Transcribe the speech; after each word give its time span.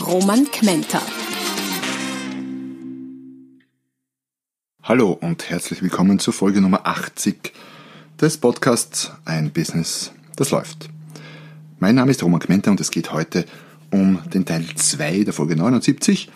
Roman 0.00 0.44
Kmenter. 0.50 1.00
Hallo 4.82 5.12
und 5.12 5.48
herzlich 5.48 5.82
willkommen 5.82 6.18
zur 6.18 6.34
Folge 6.34 6.60
Nummer 6.60 6.86
80 6.86 7.52
des 8.20 8.36
Podcasts 8.36 9.10
Ein 9.24 9.50
Business, 9.50 10.12
das 10.36 10.50
läuft. 10.50 10.90
Mein 11.78 11.94
Name 11.94 12.10
ist 12.10 12.22
Roman 12.22 12.40
Kmenter 12.40 12.70
und 12.70 12.80
es 12.80 12.90
geht 12.90 13.12
heute 13.12 13.46
um 13.90 14.20
den 14.32 14.44
Teil 14.44 14.66
2 14.74 15.24
der 15.24 15.32
Folge 15.32 15.56
79, 15.56 16.30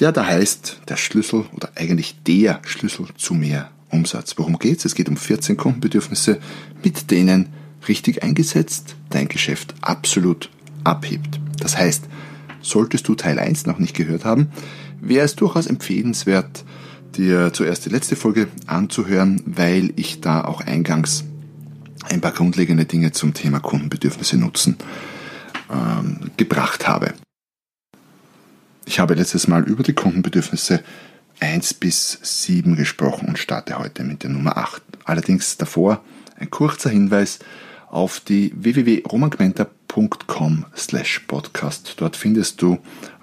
der 0.00 0.10
da 0.12 0.24
heißt 0.24 0.80
der 0.88 0.96
Schlüssel 0.96 1.44
oder 1.54 1.70
eigentlich 1.74 2.22
der 2.26 2.60
Schlüssel 2.64 3.08
zu 3.16 3.34
mehr 3.34 3.70
Umsatz. 3.90 4.34
Worum 4.38 4.58
geht's? 4.58 4.86
Es 4.86 4.94
geht 4.94 5.10
um 5.10 5.18
14 5.18 5.58
Kundenbedürfnisse, 5.58 6.40
mit 6.82 7.10
denen 7.10 7.50
richtig 7.86 8.22
eingesetzt 8.22 8.96
dein 9.10 9.28
Geschäft 9.28 9.74
absolut 9.82 10.48
abhebt. 10.82 11.38
Das 11.60 11.76
heißt, 11.76 12.04
solltest 12.62 13.06
du 13.08 13.14
Teil 13.14 13.38
1 13.38 13.66
noch 13.66 13.78
nicht 13.78 13.94
gehört 13.94 14.24
haben, 14.24 14.48
wäre 15.00 15.24
es 15.24 15.36
durchaus 15.36 15.66
empfehlenswert, 15.66 16.64
dir 17.16 17.52
zuerst 17.52 17.84
die 17.84 17.90
letzte 17.90 18.16
Folge 18.16 18.48
anzuhören, 18.66 19.42
weil 19.44 19.92
ich 19.96 20.20
da 20.20 20.44
auch 20.44 20.60
eingangs 20.60 21.24
ein 22.10 22.20
paar 22.20 22.32
grundlegende 22.32 22.84
Dinge 22.84 23.12
zum 23.12 23.34
Thema 23.34 23.60
Kundenbedürfnisse 23.60 24.36
nutzen 24.36 24.76
ähm, 25.70 26.30
gebracht 26.36 26.88
habe. 26.88 27.12
Ich 28.84 28.98
habe 28.98 29.14
letztes 29.14 29.46
Mal 29.46 29.62
über 29.64 29.82
die 29.82 29.92
Kundenbedürfnisse 29.92 30.82
1 31.40 31.74
bis 31.74 32.18
7 32.22 32.76
gesprochen 32.76 33.28
und 33.28 33.38
starte 33.38 33.78
heute 33.78 34.04
mit 34.04 34.22
der 34.22 34.30
Nummer 34.30 34.56
8. 34.56 34.82
Allerdings 35.04 35.56
davor 35.56 36.02
ein 36.36 36.50
kurzer 36.50 36.90
Hinweis 36.90 37.38
auf 37.88 38.20
die 38.20 38.52
www.romangmenta.com 39.92 40.64
slash 40.76 41.20
podcast. 41.26 41.94
Dort 41.98 42.16
findest 42.16 42.62
du 42.62 42.78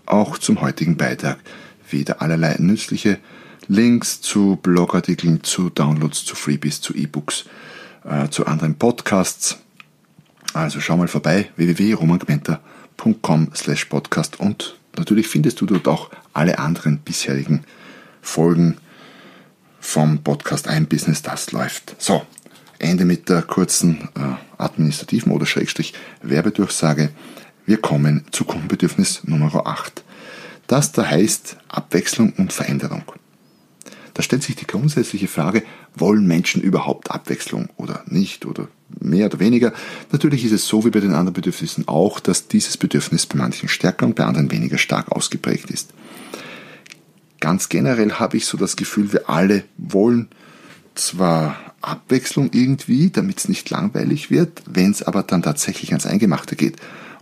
auch 0.06 0.38
zum 0.38 0.62
heutigen 0.62 0.98
Beitrag 0.98 1.40
wieder 1.90 2.22
allerlei 2.22 2.56
nützliche 2.60 3.20
Links 3.68 4.22
zu 4.22 4.58
Blogartikeln, 4.62 5.44
zu 5.44 5.70
Downloads, 5.70 6.26
zu 6.26 6.36
Freebies, 6.36 6.82
zu 6.82 6.96
E-Books, 6.96 7.46
äh, 8.04 8.30
zu 8.30 8.48
anderen 8.48 8.76
Podcasts. 8.76 9.58
Also 10.54 10.80
schau 10.80 10.98
mal 10.98 11.08
vorbei, 11.08 11.50
www.romangmenta.com 11.56 13.52
slash 13.54 13.86
podcast 13.86 14.40
und 14.40 14.76
natürlich 14.98 15.28
findest 15.28 15.62
du 15.62 15.68
dort 15.68 15.88
auch 15.88 16.10
alle 16.34 16.58
anderen 16.58 17.00
bisherigen 17.00 17.64
Folgen 18.22 18.78
vom 19.80 20.24
Podcast 20.24 20.68
Ein 20.68 20.88
Business, 20.88 21.22
das 21.22 21.52
läuft. 21.52 21.96
So, 22.00 22.24
Ende 22.80 23.06
mit 23.06 23.30
der 23.30 23.42
kurzen 23.42 24.10
äh, 24.16 24.62
administrativen 24.62 25.32
oder 25.32 25.46
Schrägstrich 25.46 25.94
Werbedurchsage. 26.22 27.10
Wir 27.66 27.78
kommen 27.78 28.26
zu 28.32 28.46
Kundenbedürfnis 28.46 29.22
Nummer 29.26 29.68
8. 29.68 30.04
Das 30.68 30.92
da 30.92 31.06
heißt 31.06 31.58
Abwechslung 31.68 32.34
und 32.38 32.54
Veränderung. 32.54 33.04
Da 34.14 34.24
stellt 34.24 34.44
sich 34.44 34.56
die 34.56 34.68
grundsätzliche 34.68 35.28
Frage, 35.28 35.64
wollen 35.96 36.28
Menschen 36.28 36.62
überhaupt 36.62 37.12
Abwechslung 37.12 37.70
oder 37.78 38.04
nicht 38.08 38.46
oder 38.46 38.68
mehr 39.00 39.28
oder 39.28 39.40
weniger? 39.40 39.74
Natürlich 40.12 40.44
ist 40.44 40.52
es 40.52 40.68
so 40.68 40.84
wie 40.84 40.90
bei 40.90 41.00
den 41.00 41.14
anderen 41.14 41.34
Bedürfnissen 41.34 41.88
auch, 41.88 42.20
dass 42.20 42.48
dieses 42.48 42.76
Bedürfnis 42.76 43.26
bei 43.26 43.38
manchen 43.38 43.70
stärker 43.70 44.06
und 44.06 44.16
bei 44.16 44.26
anderen 44.26 44.52
weniger 44.52 44.78
stark 44.78 45.12
ausgeprägt 45.12 45.72
ist. 45.72 45.92
Ganz 47.40 47.70
generell 47.70 48.14
habe 48.14 48.38
ich 48.38 48.46
so 48.46 48.58
das 48.58 48.76
Gefühl, 48.76 49.14
wir 49.14 49.30
alle 49.30 49.64
wollen 49.78 50.28
zwar 50.96 51.69
Abwechslung 51.82 52.50
irgendwie, 52.54 53.10
damit 53.10 53.40
es 53.40 53.50
nicht 53.50 53.70
langweilig 53.70 54.30
wird, 54.32 54.62
wenn 54.66 54.92
es 54.92 55.04
aber 55.04 55.24
dann 55.24 55.42
tatsächlich 55.42 55.92
ans 55.92 56.06
Eingemachte 56.06 56.56
geht 56.56 56.78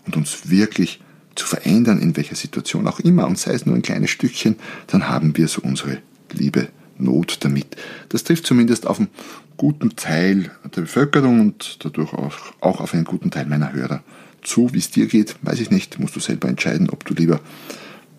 und 0.06 0.18
uns 0.18 0.50
wirklich 0.50 1.02
zu 1.36 1.46
verändern, 1.46 2.00
in 2.00 2.18
welcher 2.18 2.36
Situation 2.36 2.88
auch 2.88 3.00
immer, 3.00 3.28
und 3.28 3.38
sei 3.38 3.54
es 3.54 3.66
nur 3.66 3.76
ein 3.76 3.84
kleines 3.84 4.10
Stückchen, 4.10 4.56
dann 4.88 5.08
haben 5.08 5.38
wir 5.38 5.48
so 5.48 5.62
unsere 5.62 6.00
liebe 6.32 6.70
Not 6.98 7.38
damit. 7.42 7.76
Das 8.10 8.24
trifft 8.24 8.48
zumindest 8.48 8.88
auf 8.88 9.00
einen 9.00 9.10
guten 9.56 9.96
Teil 9.96 10.52
der 10.76 10.82
Bevölkerung 10.82 11.42
und 11.42 11.78
dadurch 11.86 12.14
auch, 12.14 12.36
auch 12.60 12.82
auf 12.82 12.94
einen 12.94 13.06
guten 13.06 13.30
Teil 13.30 13.46
meiner 13.46 13.74
Hörer 13.74 14.02
zu. 14.42 14.74
Wie 14.74 14.80
es 14.80 14.90
dir 14.90 15.06
geht, 15.06 15.36
weiß 15.42 15.60
ich 15.60 15.70
nicht, 15.70 16.00
musst 16.00 16.16
du 16.16 16.20
selber 16.20 16.48
entscheiden, 16.48 16.90
ob 16.90 17.06
du 17.06 17.14
lieber 17.14 17.40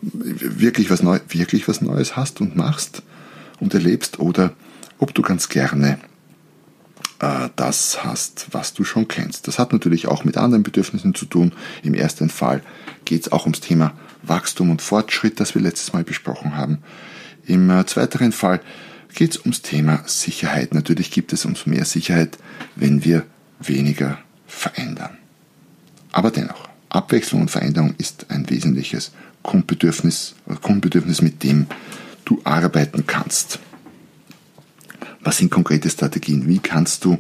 wirklich 0.00 0.90
was, 0.90 1.02
Neu 1.02 1.18
wirklich 1.28 1.66
was 1.66 1.80
Neues 1.80 2.16
hast 2.16 2.40
und 2.40 2.56
machst 2.56 3.02
und 3.58 3.74
erlebst 3.74 4.20
oder 4.20 4.52
ob 4.98 5.12
du 5.14 5.22
ganz 5.22 5.48
gerne 5.48 5.98
äh, 7.20 7.48
das 7.56 8.04
hast, 8.04 8.48
was 8.52 8.74
du 8.74 8.84
schon 8.84 9.08
kennst. 9.08 9.48
Das 9.48 9.58
hat 9.58 9.72
natürlich 9.72 10.06
auch 10.08 10.24
mit 10.24 10.36
anderen 10.36 10.62
Bedürfnissen 10.62 11.14
zu 11.14 11.26
tun. 11.26 11.52
Im 11.82 11.94
ersten 11.94 12.30
Fall 12.30 12.62
geht 13.04 13.22
es 13.22 13.32
auch 13.32 13.44
ums 13.44 13.60
Thema 13.60 13.92
Wachstum 14.22 14.70
und 14.70 14.82
Fortschritt, 14.82 15.40
das 15.40 15.54
wir 15.54 15.62
letztes 15.62 15.92
Mal 15.92 16.04
besprochen 16.04 16.56
haben. 16.56 16.78
Im 17.46 17.70
äh, 17.70 17.86
zweiteren 17.86 18.32
Fall 18.32 18.60
geht 19.14 19.32
es 19.32 19.40
ums 19.40 19.62
Thema 19.62 20.02
Sicherheit. 20.06 20.74
Natürlich 20.74 21.10
gibt 21.10 21.32
es 21.32 21.44
uns 21.44 21.66
mehr 21.66 21.84
Sicherheit, 21.84 22.38
wenn 22.76 23.04
wir 23.04 23.24
weniger 23.58 24.18
verändern. 24.46 25.16
Aber 26.12 26.30
dennoch, 26.30 26.68
Abwechslung 26.88 27.42
und 27.42 27.50
Veränderung 27.50 27.94
ist 27.98 28.26
ein 28.30 28.48
wesentliches 28.48 29.12
Grundbedürfnis, 29.42 30.34
Grundbedürfnis, 30.62 31.22
mit 31.22 31.42
dem 31.42 31.66
du 32.24 32.40
arbeiten 32.44 33.06
kannst. 33.06 33.58
Was 35.28 35.36
sind 35.36 35.50
konkrete 35.50 35.90
Strategien? 35.90 36.48
Wie 36.48 36.58
kannst 36.58 37.04
du 37.04 37.18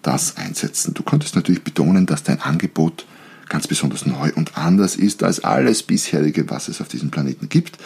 das 0.00 0.38
einsetzen? 0.38 0.94
Du 0.94 1.02
könntest 1.02 1.36
natürlich 1.36 1.62
betonen, 1.62 2.06
dass 2.06 2.22
dein 2.22 2.40
Angebot 2.40 3.04
ganz 3.50 3.66
besonders 3.66 4.06
neu 4.06 4.32
und 4.34 4.56
anders 4.56 4.96
ist 4.96 5.22
als 5.22 5.44
alles 5.44 5.82
bisherige, 5.82 6.48
was 6.48 6.68
es 6.68 6.80
auf 6.80 6.88
diesem 6.88 7.10
Planeten 7.10 7.50
gibt. 7.50 7.76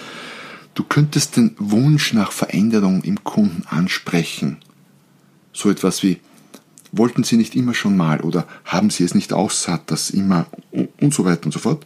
Du 0.75 0.85
könntest 0.85 1.37
den 1.37 1.57
Wunsch 1.59 2.13
nach 2.13 2.31
Veränderung 2.31 3.03
im 3.03 3.25
Kunden 3.25 3.65
ansprechen. 3.67 4.59
So 5.53 5.69
etwas 5.69 6.05
wie, 6.05 6.21
wollten 6.93 7.25
Sie 7.25 7.37
nicht 7.37 7.57
immer 7.57 7.75
schon 7.75 7.97
mal 7.97 8.21
oder 8.21 8.47
haben 8.65 8.91
Sie 8.91 9.03
es 9.03 9.17
nicht 9.17 9.33
aussatt, 9.33 9.91
das 9.91 10.11
immer 10.11 10.47
und 10.71 11.13
so 11.13 11.25
weiter 11.25 11.47
und 11.47 11.53
so 11.53 11.59
fort. 11.59 11.85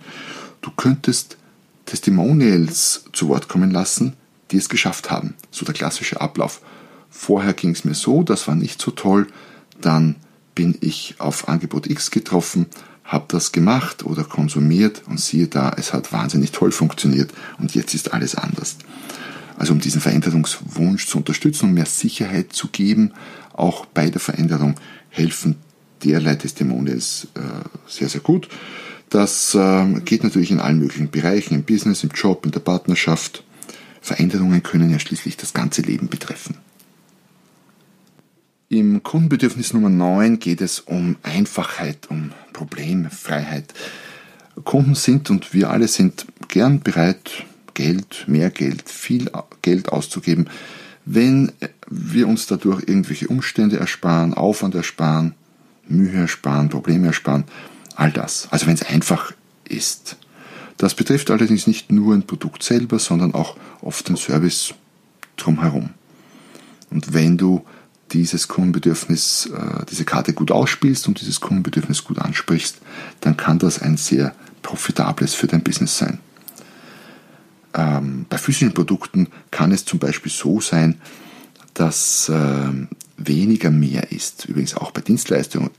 Du 0.60 0.70
könntest 0.70 1.38
Testimonials 1.86 3.04
zu 3.14 3.28
Wort 3.28 3.48
kommen 3.48 3.70
lassen, 3.70 4.16
die 4.50 4.58
es 4.58 4.68
geschafft 4.68 5.10
haben. 5.10 5.32
So 5.50 5.64
der 5.64 5.72
klassische 5.72 6.20
Ablauf. 6.20 6.60
Vorher 7.10 7.52
ging 7.52 7.70
es 7.70 7.84
mir 7.84 7.94
so, 7.94 8.22
das 8.22 8.48
war 8.48 8.54
nicht 8.54 8.80
so 8.80 8.90
toll, 8.92 9.26
dann 9.80 10.16
bin 10.54 10.76
ich 10.80 11.16
auf 11.18 11.48
Angebot 11.48 11.88
X 11.88 12.10
getroffen, 12.10 12.66
habe 13.04 13.24
das 13.28 13.52
gemacht 13.52 14.04
oder 14.04 14.24
konsumiert 14.24 15.02
und 15.08 15.20
siehe 15.20 15.48
da, 15.48 15.74
es 15.76 15.92
hat 15.92 16.12
wahnsinnig 16.12 16.52
toll 16.52 16.70
funktioniert 16.70 17.32
und 17.58 17.74
jetzt 17.74 17.94
ist 17.94 18.12
alles 18.12 18.36
anders. 18.36 18.76
Also 19.58 19.72
um 19.72 19.80
diesen 19.80 20.00
Veränderungswunsch 20.00 21.06
zu 21.06 21.18
unterstützen 21.18 21.66
und 21.66 21.74
mehr 21.74 21.86
Sicherheit 21.86 22.52
zu 22.52 22.68
geben, 22.68 23.12
auch 23.52 23.84
bei 23.84 24.08
der 24.08 24.20
Veränderung 24.20 24.76
helfen 25.10 25.56
derlei 26.04 26.36
Testimonials 26.36 27.28
äh, 27.34 27.40
sehr, 27.86 28.08
sehr 28.08 28.22
gut. 28.22 28.48
Das 29.10 29.54
äh, 29.54 30.00
geht 30.04 30.22
natürlich 30.22 30.50
in 30.50 30.60
allen 30.60 30.78
möglichen 30.78 31.10
Bereichen, 31.10 31.54
im 31.54 31.64
Business, 31.64 32.04
im 32.04 32.10
Job, 32.10 32.46
in 32.46 32.52
der 32.52 32.60
Partnerschaft. 32.60 33.44
Veränderungen 34.00 34.62
können 34.62 34.90
ja 34.90 34.98
schließlich 34.98 35.36
das 35.36 35.52
ganze 35.52 35.82
Leben 35.82 36.08
betreffen. 36.08 36.56
Im 38.72 39.02
Kundenbedürfnis 39.02 39.72
Nummer 39.72 39.88
9 39.88 40.38
geht 40.38 40.60
es 40.60 40.78
um 40.78 41.16
Einfachheit, 41.24 42.08
um 42.08 42.30
Problemfreiheit. 42.52 43.74
Kunden 44.62 44.94
sind 44.94 45.28
und 45.28 45.52
wir 45.52 45.70
alle 45.70 45.88
sind 45.88 46.24
gern 46.46 46.78
bereit, 46.78 47.44
Geld, 47.74 48.26
mehr 48.28 48.48
Geld, 48.50 48.88
viel 48.88 49.28
Geld 49.62 49.88
auszugeben, 49.88 50.48
wenn 51.04 51.50
wir 51.88 52.28
uns 52.28 52.46
dadurch 52.46 52.82
irgendwelche 52.86 53.26
Umstände 53.26 53.76
ersparen, 53.76 54.34
Aufwand 54.34 54.76
ersparen, 54.76 55.34
Mühe 55.88 56.20
ersparen, 56.20 56.68
Probleme 56.68 57.08
ersparen, 57.08 57.46
all 57.96 58.12
das. 58.12 58.46
Also 58.52 58.68
wenn 58.68 58.74
es 58.74 58.86
einfach 58.86 59.32
ist. 59.68 60.16
Das 60.76 60.94
betrifft 60.94 61.32
allerdings 61.32 61.66
nicht 61.66 61.90
nur 61.90 62.14
ein 62.14 62.22
Produkt 62.22 62.62
selber, 62.62 63.00
sondern 63.00 63.34
auch 63.34 63.56
oft 63.80 64.08
den 64.08 64.16
Service 64.16 64.74
drumherum. 65.36 65.90
Und 66.90 67.12
wenn 67.12 67.36
du 67.36 67.64
dieses 68.12 68.48
Kundenbedürfnis, 68.48 69.50
äh, 69.54 69.84
diese 69.90 70.04
Karte 70.04 70.32
gut 70.32 70.50
ausspielst 70.50 71.08
und 71.08 71.20
dieses 71.20 71.40
Kundenbedürfnis 71.40 72.04
gut 72.04 72.18
ansprichst, 72.18 72.78
dann 73.20 73.36
kann 73.36 73.58
das 73.58 73.80
ein 73.80 73.96
sehr 73.96 74.34
profitables 74.62 75.34
für 75.34 75.46
dein 75.46 75.62
Business 75.62 75.98
sein. 75.98 76.18
ähm, 77.74 78.26
bei 78.28 78.38
physischen 78.38 78.74
Produkten 78.74 79.28
kann 79.50 79.72
es 79.72 79.84
zum 79.84 79.98
Beispiel 79.98 80.32
so 80.32 80.60
sein, 80.60 81.00
dass 81.74 82.28
äh, 82.28 82.68
weniger 83.16 83.70
mehr 83.70 84.10
ist. 84.12 84.46
Übrigens 84.46 84.74
auch 84.74 84.90
bei 84.90 85.00
Dienstleistungen, 85.00 85.70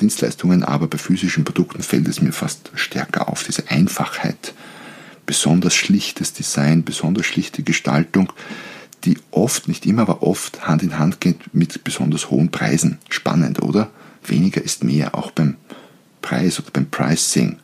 Dienstleistungen, 0.00 0.62
aber 0.62 0.86
bei 0.86 0.98
physischen 0.98 1.44
Produkten 1.44 1.82
fällt 1.82 2.08
es 2.08 2.20
mir 2.20 2.32
fast 2.32 2.70
stärker 2.74 3.28
auf, 3.28 3.44
diese 3.44 3.68
Einfachheit. 3.70 4.54
Besonders 5.26 5.74
schlichtes 5.74 6.32
Design, 6.32 6.84
besonders 6.84 7.26
schlichte 7.26 7.62
Gestaltung, 7.62 8.32
die 9.04 9.18
oft, 9.30 9.68
nicht 9.68 9.86
immer, 9.86 10.02
aber 10.02 10.22
oft 10.22 10.66
Hand 10.66 10.82
in 10.82 10.98
Hand 10.98 11.20
geht 11.20 11.54
mit 11.54 11.84
besonders 11.84 12.30
hohen 12.30 12.50
Preisen. 12.50 12.98
Spannend, 13.08 13.62
oder? 13.62 13.90
Weniger 14.24 14.62
ist 14.62 14.84
mehr, 14.84 15.14
auch 15.14 15.30
beim 15.30 15.56
Preis 16.20 16.58
oder 16.60 16.70
beim 16.72 16.86
Pricing. 16.86 17.58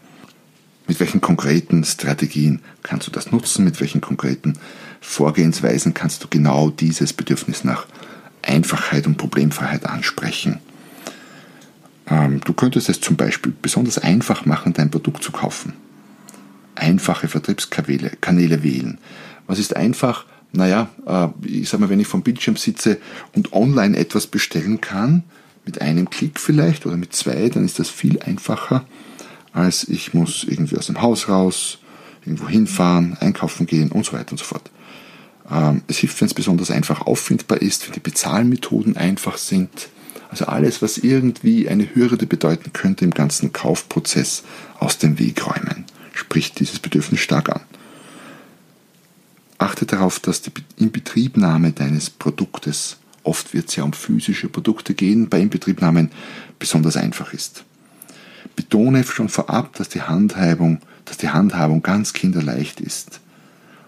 Mit 0.87 1.01
welchen 1.01 1.21
konkreten 1.21 1.85
Strategien 1.85 2.61
kannst 2.83 3.07
du 3.07 3.11
das 3.11 3.31
nutzen? 3.31 3.65
Mit 3.65 3.81
welchen 3.81 4.01
konkreten 4.01 4.59
Vorgehensweisen 5.01 5.95
kannst 5.95 6.25
du 6.25 6.29
genau 6.29 6.71
dieses 6.71 7.13
Bedürfnis 7.13 7.63
nach 7.63 7.87
Einfachheit 8.43 9.07
und 9.07 9.19
Problemfreiheit 9.19 9.87
ansprechen? 9.87 10.61
Ähm, 12.09 12.41
du 12.41 12.53
könntest 12.55 12.89
es 12.89 13.01
zum 13.01 13.17
Beispiel 13.17 13.53
besonders 13.61 13.99
einfach 13.99 14.47
machen, 14.47 14.73
dein 14.73 14.91
Produkt 14.91 15.23
zu 15.23 15.31
kaufen. 15.31 15.75
Einfache 16.75 17.29
Vertriebskanäle 17.29 18.11
Kanäle 18.21 18.63
wählen. 18.63 18.99
Was 19.47 19.59
ist 19.59 19.77
einfach? 19.77 20.25
Naja, 20.53 20.89
äh, 21.07 21.29
ich 21.47 21.69
sag 21.69 21.81
mal, 21.81 21.89
wenn 21.89 22.01
ich 22.01 22.07
vom 22.07 22.23
Bildschirm 22.23 22.57
sitze 22.57 22.99
und 23.35 23.53
online 23.53 23.97
etwas 23.97 24.27
bestellen 24.27 24.81
kann, 24.81 25.25
mit 25.65 25.83
einem 25.83 26.09
Klick 26.09 26.41
vielleicht 26.41 26.87
oder 26.87 26.97
mit 26.97 27.15
zwei, 27.15 27.49
dann 27.51 27.65
ist 27.65 27.79
das 27.79 27.91
viel 27.91 28.21
einfacher, 28.21 28.87
als 29.53 29.87
ich 29.87 30.15
muss 30.15 30.45
irgendwie 30.45 30.79
aus 30.79 30.87
dem 30.87 31.03
Haus 31.03 31.29
raus, 31.29 31.79
irgendwo 32.25 32.49
hinfahren, 32.49 33.17
einkaufen 33.21 33.67
gehen 33.67 33.93
und 33.93 34.07
so 34.07 34.13
weiter 34.15 34.33
und 34.33 34.39
so 34.39 34.45
fort. 34.45 34.71
Ähm, 35.51 35.83
es 35.87 35.99
hilft, 35.99 36.21
wenn 36.21 36.27
es 36.27 36.35
besonders 36.35 36.71
einfach 36.71 37.03
auffindbar 37.03 37.61
ist, 37.61 37.87
wenn 37.87 37.95
die 37.95 38.01
Bezahlmethoden 38.01 38.97
einfach 38.97 39.37
sind. 39.37 39.89
Also 40.31 40.47
alles, 40.47 40.83
was 40.83 40.99
irgendwie 40.99 41.69
eine 41.69 41.95
Hürde 41.95 42.27
bedeuten 42.27 42.73
könnte 42.73 43.05
im 43.05 43.13
ganzen 43.13 43.53
Kaufprozess 43.53 44.45
aus 44.79 44.99
dem 44.99 45.19
Weg 45.19 45.47
räumen, 45.47 45.85
spricht 46.13 46.61
dieses 46.61 46.79
Bedürfnis 46.79 47.21
stark 47.21 47.49
an. 47.51 47.61
Achte 49.59 49.87
darauf, 49.87 50.21
dass 50.21 50.43
die 50.43 50.53
Inbetriebnahme 50.77 51.73
deines 51.73 52.11
Produktes, 52.11 52.99
oft 53.25 53.55
wird 53.55 53.69
es 53.69 53.77
ja 53.77 53.83
um 53.83 53.93
physische 53.93 54.49
Produkte 54.49 54.95
gehen, 54.95 55.29
bei 55.29 55.41
Inbetriebnahmen 55.41 56.11
besonders 56.59 56.97
einfach 56.97 57.33
ist. 57.33 57.65
Betone 58.55 59.05
schon 59.05 59.29
vorab, 59.29 59.75
dass 59.75 59.89
die 59.89 60.03
Handhabung, 60.03 60.81
dass 61.05 61.17
die 61.17 61.31
Handhabung 61.31 61.83
ganz 61.83 62.13
kinderleicht 62.13 62.81
ist 62.81 63.21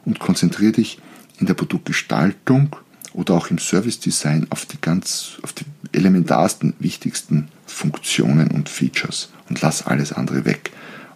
und 0.05 0.19
konzentriere 0.19 0.73
dich 0.73 0.99
in 1.39 1.47
der 1.47 1.55
Produktgestaltung 1.55 2.77
oder 3.13 3.35
auch 3.35 3.51
im 3.51 3.59
Service-Design 3.59 4.47
auf 4.51 4.67
die 4.67 4.81
ganz, 4.81 5.39
auf 5.43 5.53
die 5.53 5.65
elementarsten, 5.93 6.75
wichtigsten 6.79 7.49
Funktionen 7.67 8.51
und 8.51 8.69
Features 8.69 9.31
und 9.49 9.61
lass 9.61 9.87
alles 9.87 10.13
andere 10.13 10.45
weg. 10.45 10.71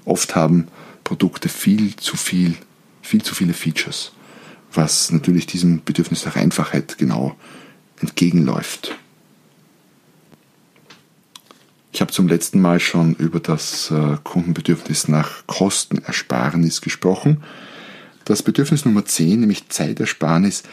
Oft 0.05 0.35
haben 0.35 0.69
Produkte 1.05 1.49
viel 1.49 1.95
zu 1.97 2.17
viel, 2.17 2.55
viel 3.03 3.23
zu 3.23 3.35
viele 3.35 3.55
Features, 3.55 4.13
was 4.75 5.11
natürlich 5.11 5.47
diesem 5.47 5.83
Bedürfnis 5.85 6.25
nach 6.25 6.37
Einfachheit 6.37 6.99
genau 6.99 7.37
entgegenläuft. 8.01 8.97
Ich 11.93 12.01
habe 12.01 12.11
zum 12.11 12.27
letzten 12.27 12.61
Mal 12.61 12.81
schon 12.81 13.15
über 13.15 13.39
das 13.39 13.91
äh, 13.93 14.17
Kundenbedürfnis 14.25 15.07
nach 15.07 15.47
Kostenersparnis 15.47 16.81
gesprochen. 16.81 17.45
Das 18.25 18.43
Bedürfnis 18.43 18.85
Nummer 18.85 19.05
10, 19.05 19.41
nämlich 19.41 19.69
Zeitersparnis, 19.69 20.65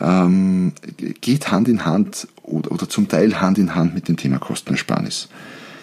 ähm, 0.00 0.72
geht 1.20 1.52
Hand 1.52 1.68
in 1.68 1.84
Hand 1.84 2.26
oder, 2.42 2.72
oder 2.72 2.88
zum 2.88 3.06
Teil 3.06 3.40
Hand 3.40 3.58
in 3.58 3.76
Hand 3.76 3.94
mit 3.94 4.08
dem 4.08 4.16
Thema 4.16 4.40
Kostenersparnis. 4.40 5.28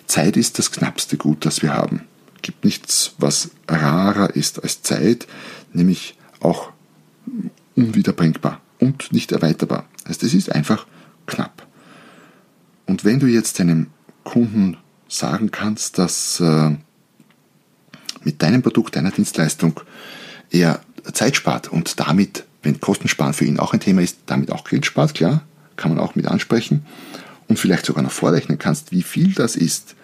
Zeit 0.06 0.36
ist 0.36 0.60
das 0.60 0.72
knappste 0.72 1.16
Gut, 1.16 1.46
das 1.46 1.62
wir 1.62 1.74
haben. 1.74 2.02
Es 2.36 2.42
gibt 2.42 2.66
nichts, 2.66 3.16
was 3.18 3.52
rarer 3.70 4.36
ist 4.36 4.62
als 4.62 4.82
Zeit, 4.82 5.28
nämlich 5.72 6.18
auch 6.42 6.73
unwiederbringbar 7.76 8.62
und 8.80 9.12
nicht 9.12 9.32
erweiterbar. 9.32 9.88
Also 10.06 10.22
das 10.22 10.34
ist 10.34 10.52
einfach 10.52 10.86
knapp. 11.26 11.68
Und 12.86 13.06
wenn 13.06 13.20
du 13.20 13.28
jetzt 13.28 13.60
deinem 13.60 13.88
Kunden 14.24 14.78
sagen 15.08 15.52
kannst, 15.52 15.98
dass 15.98 16.40
äh, 16.40 16.72
mit 18.24 18.42
deinem 18.42 18.62
Produkt, 18.62 18.96
deiner 18.96 19.12
Dienstleistung 19.12 19.80
er 20.50 20.82
Zeit 21.14 21.36
spart 21.36 21.68
und 21.68 22.00
damit 22.00 22.46
wenn 22.64 22.80
Kostensparen 22.80 23.34
für 23.34 23.46
ihn 23.46 23.60
auch 23.60 23.74
ein 23.74 23.80
Thema 23.80 24.02
ist, 24.02 24.20
damit 24.26 24.52
auch 24.52 24.64
Geld 24.64 24.86
spart, 24.86 25.14
klar, 25.14 25.44
kann 25.76 25.94
man 25.94 26.00
auch 26.00 26.16
mit 26.16 26.28
ansprechen 26.28 26.86
und 27.48 27.60
vielleicht 27.60 27.86
sogar 27.86 28.04
noch 28.04 28.12
vorrechnen 28.12 28.58
kannst, 28.58 28.92
wie 28.92 29.04
viel 29.04 29.34
das 29.34 29.56
ist 29.56 29.96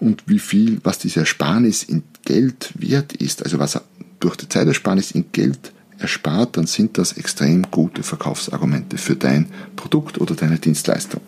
und 0.00 0.22
wie 0.26 0.38
viel, 0.38 0.80
was 0.84 0.98
diese 0.98 1.20
Ersparnis 1.20 1.82
in 1.82 2.04
Geld 2.24 2.72
wert 2.76 3.12
ist, 3.12 3.42
also 3.42 3.58
was 3.58 3.76
er 3.76 3.82
durch 4.20 4.36
die 4.36 4.48
Zeitersparnis 4.48 5.10
in 5.10 5.32
Geld 5.32 5.72
erspart, 5.98 6.56
dann 6.56 6.66
sind 6.66 6.98
das 6.98 7.12
extrem 7.12 7.70
gute 7.70 8.02
Verkaufsargumente 8.02 8.98
für 8.98 9.16
dein 9.16 9.48
Produkt 9.76 10.20
oder 10.20 10.34
deine 10.34 10.58
Dienstleistung. 10.58 11.22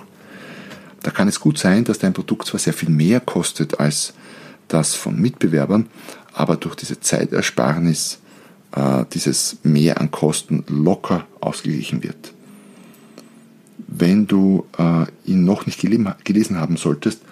Da 1.03 1.11
kann 1.11 1.29
es 1.29 1.41
gut 1.41 1.59
sein, 1.59 1.85
dass 1.85 1.99
dein 1.99 2.13
Produkt 2.13 2.47
zwar 2.49 2.61
sehr 2.61 2.73
viel 2.73 2.91
mehr 2.91 3.21
kostet 3.21 3.81
als 3.81 4.15
das 4.69 4.95
von 4.95 5.19
Mitbewerbern, 5.19 5.87
aber 6.33 6.57
durch 6.57 6.75
diese 6.75 7.01
Zeitersparnis 7.01 8.19
äh, 8.75 9.05
dieses 9.13 9.59
Mehr 9.63 10.01
an 10.01 10.11
Kosten 10.11 10.65
locker 10.69 11.27
ausgeglichen 11.41 12.03
wird. 12.03 12.33
Wenn 13.87 14.27
du 14.27 14.67
äh, 14.77 15.07
ihn 15.25 15.45
noch 15.45 15.67
nicht 15.67 15.81
gelesen 15.81 16.57
haben 16.59 16.77
solltest, 16.77 17.23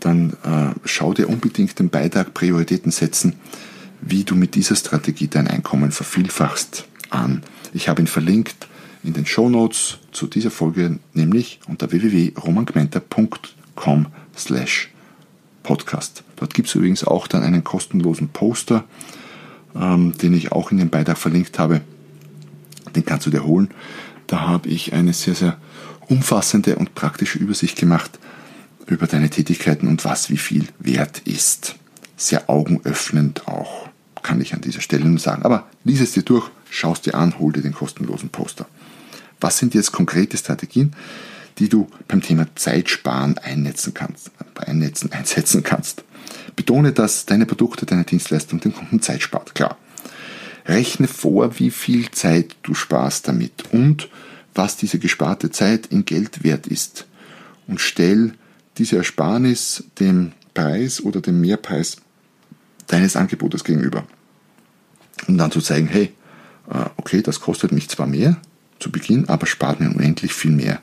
dann 0.00 0.32
äh, 0.44 0.78
schau 0.84 1.14
dir 1.14 1.28
unbedingt 1.28 1.78
den 1.78 1.88
Beitrag 1.88 2.34
Prioritäten 2.34 2.90
setzen, 2.90 3.34
wie 4.02 4.24
du 4.24 4.34
mit 4.34 4.54
dieser 4.54 4.76
Strategie 4.76 5.28
dein 5.28 5.48
Einkommen 5.48 5.92
vervielfachst 5.92 6.84
an. 7.08 7.42
Ich 7.72 7.88
habe 7.88 8.02
ihn 8.02 8.06
verlinkt 8.06 8.68
in 9.02 9.14
den 9.14 9.24
Show 9.26 9.48
Notes 9.48 9.98
zu 10.12 10.26
dieser 10.26 10.50
Folge, 10.50 10.98
nämlich 11.14 11.60
unter 11.66 11.90
www.romangmenta.com 11.90 14.06
slash 14.36 14.92
podcast. 15.62 16.24
Dort 16.36 16.54
gibt 16.54 16.68
es 16.68 16.74
übrigens 16.74 17.04
auch 17.04 17.26
dann 17.26 17.42
einen 17.42 17.64
kostenlosen 17.64 18.28
Poster, 18.28 18.84
ähm, 19.74 20.16
den 20.18 20.34
ich 20.34 20.52
auch 20.52 20.70
in 20.70 20.78
den 20.78 20.90
Beitrag 20.90 21.18
verlinkt 21.18 21.58
habe. 21.58 21.80
Den 22.94 23.04
kannst 23.04 23.26
du 23.26 23.30
dir 23.30 23.44
holen. 23.44 23.70
Da 24.26 24.40
habe 24.40 24.68
ich 24.68 24.92
eine 24.92 25.12
sehr, 25.12 25.34
sehr 25.34 25.58
umfassende 26.08 26.76
und 26.76 26.94
praktische 26.94 27.38
Übersicht 27.38 27.78
gemacht 27.78 28.18
über 28.86 29.06
deine 29.06 29.30
Tätigkeiten 29.30 29.88
und 29.88 30.04
was 30.04 30.30
wie 30.30 30.36
viel 30.36 30.66
wert 30.78 31.20
ist. 31.20 31.76
Sehr 32.16 32.50
augenöffnend 32.50 33.48
auch, 33.48 33.88
kann 34.22 34.40
ich 34.40 34.54
an 34.54 34.60
dieser 34.60 34.80
Stelle 34.80 35.04
nur 35.04 35.18
sagen. 35.18 35.42
Aber 35.42 35.68
lies 35.84 36.00
es 36.00 36.12
dir 36.12 36.22
durch, 36.22 36.50
schau 36.70 36.92
es 36.92 37.00
dir 37.00 37.14
an, 37.14 37.38
hol 37.38 37.52
dir 37.52 37.62
den 37.62 37.74
kostenlosen 37.74 38.30
Poster. 38.30 38.66
Was 39.40 39.58
sind 39.58 39.74
jetzt 39.74 39.92
konkrete 39.92 40.36
Strategien, 40.36 40.94
die 41.58 41.68
du 41.68 41.88
beim 42.08 42.22
Thema 42.22 42.46
Zeitsparen 42.54 43.38
einnetzen 43.38 43.94
kannst, 43.94 44.30
einnetzen, 44.56 45.12
einsetzen 45.12 45.62
kannst? 45.62 46.04
Betone, 46.56 46.92
dass 46.92 47.26
deine 47.26 47.46
Produkte, 47.46 47.86
deine 47.86 48.04
Dienstleistung 48.04 48.60
den 48.60 48.74
Kunden 48.74 49.02
Zeit 49.02 49.22
spart, 49.22 49.54
klar. 49.54 49.76
Rechne 50.64 51.08
vor, 51.08 51.58
wie 51.58 51.70
viel 51.70 52.10
Zeit 52.12 52.54
du 52.62 52.74
sparst 52.74 53.26
damit 53.26 53.72
und 53.72 54.08
was 54.54 54.76
diese 54.76 54.98
gesparte 54.98 55.50
Zeit 55.50 55.86
in 55.86 56.04
Geld 56.04 56.44
wert 56.44 56.66
ist. 56.66 57.06
Und 57.66 57.80
stell 57.80 58.34
diese 58.78 58.96
Ersparnis 58.96 59.84
dem 59.98 60.32
Preis 60.54 61.02
oder 61.02 61.20
dem 61.20 61.40
Mehrpreis 61.40 61.96
deines 62.86 63.16
Angebotes 63.16 63.64
gegenüber. 63.64 64.04
Um 65.28 65.38
dann 65.38 65.50
zu 65.50 65.60
zeigen, 65.60 65.86
hey, 65.86 66.12
äh, 66.70 66.84
okay, 66.96 67.22
das 67.22 67.40
kostet 67.40 67.72
mich 67.72 67.88
zwar 67.88 68.06
mehr 68.06 68.36
zu 68.78 68.90
Beginn, 68.90 69.28
aber 69.28 69.46
spart 69.46 69.80
mir 69.80 69.90
unendlich 69.90 70.32
viel 70.32 70.50
mehr 70.50 70.80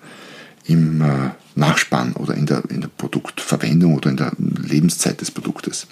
im 0.66 1.02
äh, 1.02 1.32
Nachspann 1.56 2.14
oder 2.14 2.36
in 2.36 2.46
der, 2.46 2.64
in 2.70 2.82
der 2.82 2.90
Produktverwendung 2.90 3.96
oder 3.96 4.10
in 4.10 4.18
der 4.18 4.32
Lebenszeit 4.38 5.20
des 5.20 5.32
Produktes. 5.32 5.88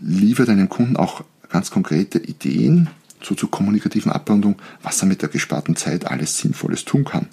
Liefere 0.00 0.46
deinem 0.46 0.68
Kunden 0.68 0.96
auch 0.96 1.22
ganz 1.48 1.70
konkrete 1.70 2.18
Ideen 2.18 2.88
so 3.22 3.34
zur 3.34 3.50
kommunikativen 3.50 4.10
Abrundung, 4.10 4.56
was 4.82 5.00
er 5.00 5.06
mit 5.06 5.22
der 5.22 5.28
gesparten 5.28 5.76
Zeit 5.76 6.06
alles 6.06 6.38
Sinnvolles 6.38 6.84
tun 6.84 7.04
kann, 7.04 7.28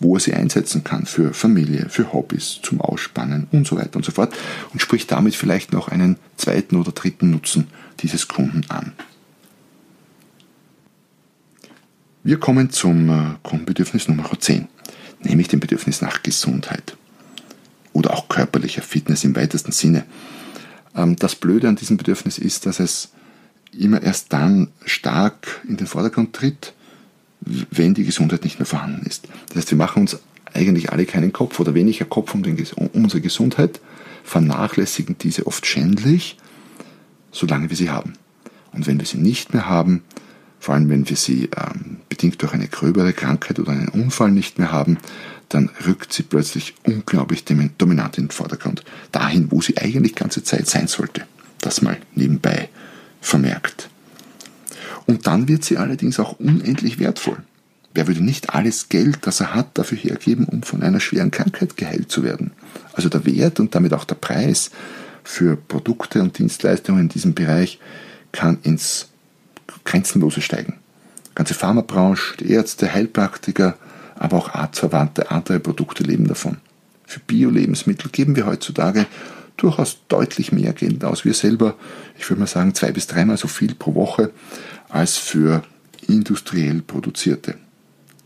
wo 0.00 0.16
er 0.16 0.20
sie 0.20 0.34
einsetzen 0.34 0.84
kann 0.84 1.06
für 1.06 1.32
Familie, 1.32 1.88
für 1.88 2.12
Hobbys, 2.12 2.60
zum 2.62 2.80
Ausspannen 2.80 3.46
und 3.52 3.66
so 3.66 3.76
weiter 3.76 3.96
und 3.96 4.04
so 4.04 4.12
fort 4.12 4.34
und 4.72 4.80
spricht 4.80 5.10
damit 5.10 5.34
vielleicht 5.34 5.72
noch 5.72 5.88
einen 5.88 6.16
zweiten 6.36 6.76
oder 6.76 6.92
dritten 6.92 7.30
Nutzen 7.30 7.68
dieses 8.00 8.28
Kunden 8.28 8.62
an. 8.68 8.92
Wir 12.22 12.40
kommen 12.40 12.70
zum 12.70 13.08
äh, 13.08 13.22
Kundenbedürfnis 13.42 14.08
Nummer 14.08 14.28
10 14.38 14.68
nämlich 15.20 15.48
dem 15.48 15.60
Bedürfnis 15.60 16.00
nach 16.00 16.22
Gesundheit 16.22 16.96
oder 17.92 18.14
auch 18.14 18.28
körperlicher 18.28 18.82
Fitness 18.82 19.24
im 19.24 19.36
weitesten 19.36 19.72
Sinne. 19.72 20.04
Ähm, 20.94 21.16
das 21.16 21.34
Blöde 21.34 21.68
an 21.68 21.76
diesem 21.76 21.96
Bedürfnis 21.96 22.38
ist, 22.38 22.66
dass 22.66 22.80
es 22.80 23.10
immer 23.72 24.02
erst 24.02 24.32
dann 24.32 24.68
stark 24.84 25.62
in 25.68 25.76
den 25.76 25.86
Vordergrund 25.86 26.34
tritt, 26.34 26.74
wenn 27.40 27.94
die 27.94 28.04
Gesundheit 28.04 28.44
nicht 28.44 28.58
mehr 28.58 28.66
vorhanden 28.66 29.06
ist. 29.06 29.28
Das 29.48 29.58
heißt, 29.58 29.70
wir 29.70 29.78
machen 29.78 30.02
uns 30.02 30.18
eigentlich 30.52 30.90
alle 30.90 31.06
keinen 31.06 31.32
Kopf 31.32 31.60
oder 31.60 31.74
weniger 31.74 32.04
Kopf 32.04 32.34
um, 32.34 32.42
den, 32.42 32.58
um 32.76 32.88
unsere 33.04 33.20
Gesundheit, 33.20 33.80
vernachlässigen 34.24 35.16
diese 35.18 35.46
oft 35.46 35.66
schändlich, 35.66 36.36
solange 37.30 37.70
wir 37.70 37.76
sie 37.76 37.90
haben. 37.90 38.14
Und 38.72 38.86
wenn 38.86 38.98
wir 38.98 39.06
sie 39.06 39.18
nicht 39.18 39.54
mehr 39.54 39.68
haben, 39.68 40.02
vor 40.58 40.74
allem 40.74 40.88
wenn 40.88 41.08
wir 41.08 41.16
sie 41.16 41.48
ähm, 41.56 41.98
bedingt 42.08 42.42
durch 42.42 42.52
eine 42.52 42.66
gröbere 42.66 43.12
Krankheit 43.12 43.58
oder 43.58 43.72
einen 43.72 43.88
Unfall 43.88 44.30
nicht 44.30 44.58
mehr 44.58 44.72
haben, 44.72 44.98
dann 45.48 45.70
rückt 45.86 46.12
sie 46.12 46.24
plötzlich 46.24 46.74
unglaublich 46.84 47.44
dominant 47.44 48.18
in 48.18 48.24
den 48.24 48.30
Vordergrund. 48.30 48.82
Dahin, 49.12 49.52
wo 49.52 49.60
sie 49.60 49.76
eigentlich 49.78 50.14
ganze 50.14 50.42
Zeit 50.42 50.66
sein 50.66 50.88
sollte. 50.88 51.24
Das 51.60 51.82
mal 51.82 51.98
nebenbei 52.14 52.68
vermerkt. 53.20 53.90
Und 55.06 55.26
dann 55.26 55.48
wird 55.48 55.64
sie 55.64 55.78
allerdings 55.78 56.18
auch 56.18 56.38
unendlich 56.38 56.98
wertvoll. 56.98 57.38
Wer 57.94 58.06
würde 58.06 58.22
nicht 58.22 58.50
alles 58.50 58.88
Geld, 58.88 59.20
das 59.22 59.40
er 59.40 59.54
hat, 59.54 59.78
dafür 59.78 59.96
hergeben, 59.96 60.44
um 60.44 60.62
von 60.62 60.82
einer 60.82 61.00
schweren 61.00 61.30
Krankheit 61.30 61.76
geheilt 61.76 62.10
zu 62.10 62.22
werden? 62.22 62.52
Also 62.92 63.08
der 63.08 63.24
Wert 63.24 63.58
und 63.58 63.74
damit 63.74 63.94
auch 63.94 64.04
der 64.04 64.16
Preis 64.16 64.70
für 65.24 65.56
Produkte 65.56 66.20
und 66.20 66.38
Dienstleistungen 66.38 67.00
in 67.00 67.08
diesem 67.08 67.34
Bereich 67.34 67.80
kann 68.32 68.58
ins 68.62 69.08
Grenzenlose 69.84 70.40
steigen. 70.40 70.74
Die 71.30 71.34
ganze 71.34 71.54
Pharmabranche, 71.54 72.36
die 72.38 72.50
Ärzte, 72.50 72.92
Heilpraktiker, 72.92 73.76
aber 74.18 74.36
auch 74.36 74.50
artverwandte 74.50 75.30
andere 75.30 75.60
Produkte 75.60 76.02
leben 76.02 76.26
davon. 76.28 76.58
Für 77.06 77.20
Bio-Lebensmittel 77.20 78.10
geben 78.10 78.36
wir 78.36 78.46
heutzutage 78.46 79.06
durchaus 79.56 79.98
deutlich 80.08 80.52
mehr 80.52 80.72
Geld 80.72 81.04
aus. 81.04 81.24
Wir 81.24 81.34
selber, 81.34 81.76
ich 82.18 82.28
würde 82.28 82.40
mal 82.40 82.46
sagen, 82.46 82.74
zwei 82.74 82.92
bis 82.92 83.06
dreimal 83.06 83.36
so 83.36 83.48
viel 83.48 83.74
pro 83.74 83.94
Woche 83.94 84.32
als 84.88 85.16
für 85.16 85.62
industriell 86.08 86.82
produzierte. 86.82 87.56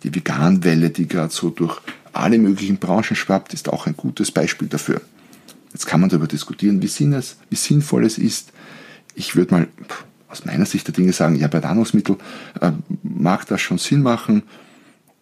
Die 0.02 0.14
Veganwelle, 0.14 0.90
die 0.90 1.06
gerade 1.06 1.32
so 1.32 1.50
durch 1.50 1.80
alle 2.12 2.38
möglichen 2.38 2.78
Branchen 2.78 3.16
schwappt, 3.16 3.54
ist 3.54 3.68
auch 3.68 3.86
ein 3.86 3.96
gutes 3.96 4.30
Beispiel 4.30 4.68
dafür. 4.68 5.00
Jetzt 5.72 5.86
kann 5.86 6.00
man 6.00 6.10
darüber 6.10 6.26
diskutieren, 6.26 6.82
wie, 6.82 7.56
sinnvoll 7.56 8.04
es 8.04 8.18
ist. 8.18 8.52
Ich 9.14 9.36
würde 9.36 9.54
mal 9.54 9.68
aus 10.28 10.44
meiner 10.44 10.66
Sicht 10.66 10.86
der 10.86 10.94
Dinge 10.94 11.12
sagen, 11.12 11.36
ja, 11.36 11.48
bei 11.48 11.60
Nahrungsmitteln 11.60 12.18
äh, 12.60 12.72
mag 13.02 13.46
das 13.46 13.60
schon 13.60 13.78
Sinn 13.78 14.02
machen 14.02 14.42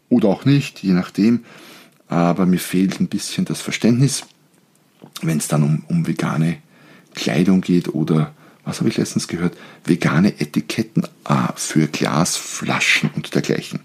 oder 0.08 0.28
auch 0.28 0.44
nicht, 0.44 0.82
je 0.82 0.92
nachdem. 0.92 1.44
Aber 2.08 2.46
mir 2.46 2.58
fehlt 2.58 3.00
ein 3.00 3.08
bisschen 3.08 3.44
das 3.44 3.60
Verständnis, 3.60 4.24
wenn 5.22 5.38
es 5.38 5.48
dann 5.48 5.62
um, 5.62 5.84
um 5.88 6.06
vegane 6.06 6.58
Kleidung 7.14 7.60
geht 7.60 7.88
oder 7.94 8.32
was 8.68 8.80
habe 8.80 8.90
ich 8.90 8.98
letztens 8.98 9.28
gehört, 9.28 9.56
vegane 9.84 10.40
Etiketten 10.40 11.04
äh, 11.26 11.34
für 11.56 11.86
Glasflaschen 11.86 13.10
und 13.16 13.34
dergleichen. 13.34 13.80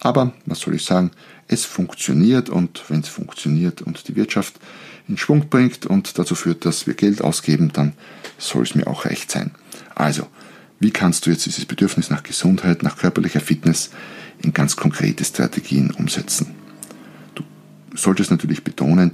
Aber 0.00 0.34
was 0.44 0.60
soll 0.60 0.74
ich 0.74 0.84
sagen, 0.84 1.12
es 1.48 1.64
funktioniert 1.64 2.50
und 2.50 2.84
wenn 2.88 3.00
es 3.00 3.08
funktioniert 3.08 3.80
und 3.80 4.06
die 4.06 4.16
Wirtschaft 4.16 4.60
in 5.08 5.16
Schwung 5.16 5.48
bringt 5.48 5.86
und 5.86 6.18
dazu 6.18 6.34
führt, 6.34 6.66
dass 6.66 6.86
wir 6.86 6.92
Geld 6.92 7.22
ausgeben, 7.22 7.72
dann 7.72 7.94
soll 8.36 8.64
es 8.64 8.74
mir 8.74 8.86
auch 8.86 9.06
recht 9.06 9.30
sein. 9.30 9.52
Also, 9.94 10.26
wie 10.78 10.90
kannst 10.90 11.24
du 11.24 11.30
jetzt 11.30 11.46
dieses 11.46 11.64
Bedürfnis 11.64 12.10
nach 12.10 12.22
Gesundheit, 12.22 12.82
nach 12.82 12.98
körperlicher 12.98 13.40
Fitness 13.40 13.90
in 14.42 14.52
ganz 14.52 14.76
konkrete 14.76 15.24
Strategien 15.24 15.90
umsetzen? 15.90 16.54
Du 17.34 17.44
solltest 17.94 18.30
natürlich 18.30 18.62
betonen, 18.62 19.12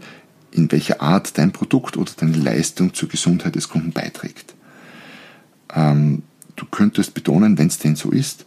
in 0.51 0.71
welcher 0.73 1.01
Art 1.01 1.39
dein 1.39 1.53
Produkt 1.53 1.97
oder 1.97 2.11
deine 2.17 2.37
Leistung 2.37 2.95
zur 2.95 3.09
Gesundheit 3.09 3.55
des 3.55 3.69
Kunden 3.69 3.93
beiträgt. 3.93 4.54
Ähm, 5.75 6.23
du 6.57 6.67
könntest 6.67 7.15
betonen, 7.15 7.59
wenn 7.59 7.69
es 7.69 7.79
denn 7.79 7.97
so 7.97 8.11
ist, 8.11 8.45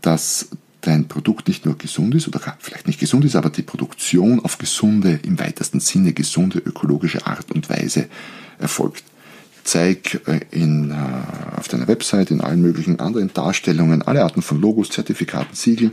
dass 0.00 0.48
dein 0.80 1.08
Produkt 1.08 1.48
nicht 1.48 1.66
nur 1.66 1.76
gesund 1.76 2.14
ist 2.14 2.26
oder 2.26 2.40
vielleicht 2.58 2.86
nicht 2.86 3.00
gesund 3.00 3.24
ist, 3.24 3.36
aber 3.36 3.50
die 3.50 3.62
Produktion 3.62 4.40
auf 4.40 4.58
gesunde, 4.58 5.20
im 5.22 5.38
weitesten 5.38 5.80
Sinne 5.80 6.12
gesunde 6.12 6.58
ökologische 6.58 7.26
Art 7.26 7.50
und 7.50 7.68
Weise 7.68 8.08
erfolgt. 8.58 9.04
Zeig 9.62 10.26
äh, 10.26 10.40
in, 10.50 10.90
äh, 10.90 10.94
auf 11.58 11.68
deiner 11.68 11.86
Website, 11.86 12.30
in 12.30 12.40
allen 12.40 12.62
möglichen 12.62 12.98
anderen 12.98 13.32
Darstellungen, 13.32 14.02
alle 14.02 14.22
Arten 14.22 14.42
von 14.42 14.60
Logos, 14.60 14.90
Zertifikaten, 14.90 15.54
Siegeln, 15.54 15.92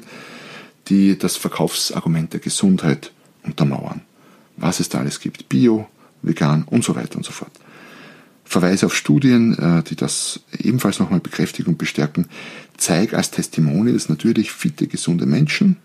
die 0.88 1.18
das 1.18 1.36
Verkaufsargument 1.36 2.32
der 2.32 2.40
Gesundheit 2.40 3.12
untermauern. 3.44 4.02
Was 4.56 4.80
es 4.80 4.90
da 4.90 5.00
alles 5.00 5.20
gibt. 5.20 5.50
Bio, 5.50 5.88
vegan 6.22 6.64
und 6.64 6.84
so 6.84 6.96
weiter 6.96 7.18
und 7.18 7.26
so 7.26 7.32
fort. 7.32 7.52
Verweise 8.48 8.86
auf 8.86 8.96
Studien, 8.96 9.58
äh, 9.58 9.84
die 9.84 9.96
das 9.96 10.40
ebenfalls 10.58 11.00
nochmal 11.00 11.20
bekräftigen 11.20 11.72
und 11.72 11.78
bestärken. 11.78 12.28
Zeig 12.78 13.14
als 13.14 13.32
Testimonials 13.32 14.08
natürlich 14.08 14.52
fitte, 14.52 14.88
gesunde 14.88 15.26
Menschen. 15.26 15.78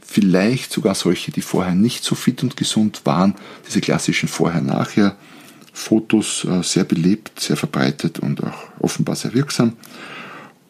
Vielleicht 0.00 0.72
sogar 0.72 0.94
solche, 0.94 1.32
die 1.32 1.42
vorher 1.42 1.74
nicht 1.74 2.04
so 2.04 2.14
fit 2.14 2.42
und 2.42 2.56
gesund 2.56 3.02
waren. 3.04 3.34
Diese 3.66 3.80
klassischen 3.80 4.28
Vorher-Nachher. 4.28 5.16
Fotos 5.72 6.44
äh, 6.44 6.62
sehr 6.62 6.84
belebt, 6.84 7.40
sehr 7.40 7.56
verbreitet 7.56 8.18
und 8.18 8.42
auch 8.42 8.68
offenbar 8.78 9.16
sehr 9.16 9.34
wirksam. 9.34 9.74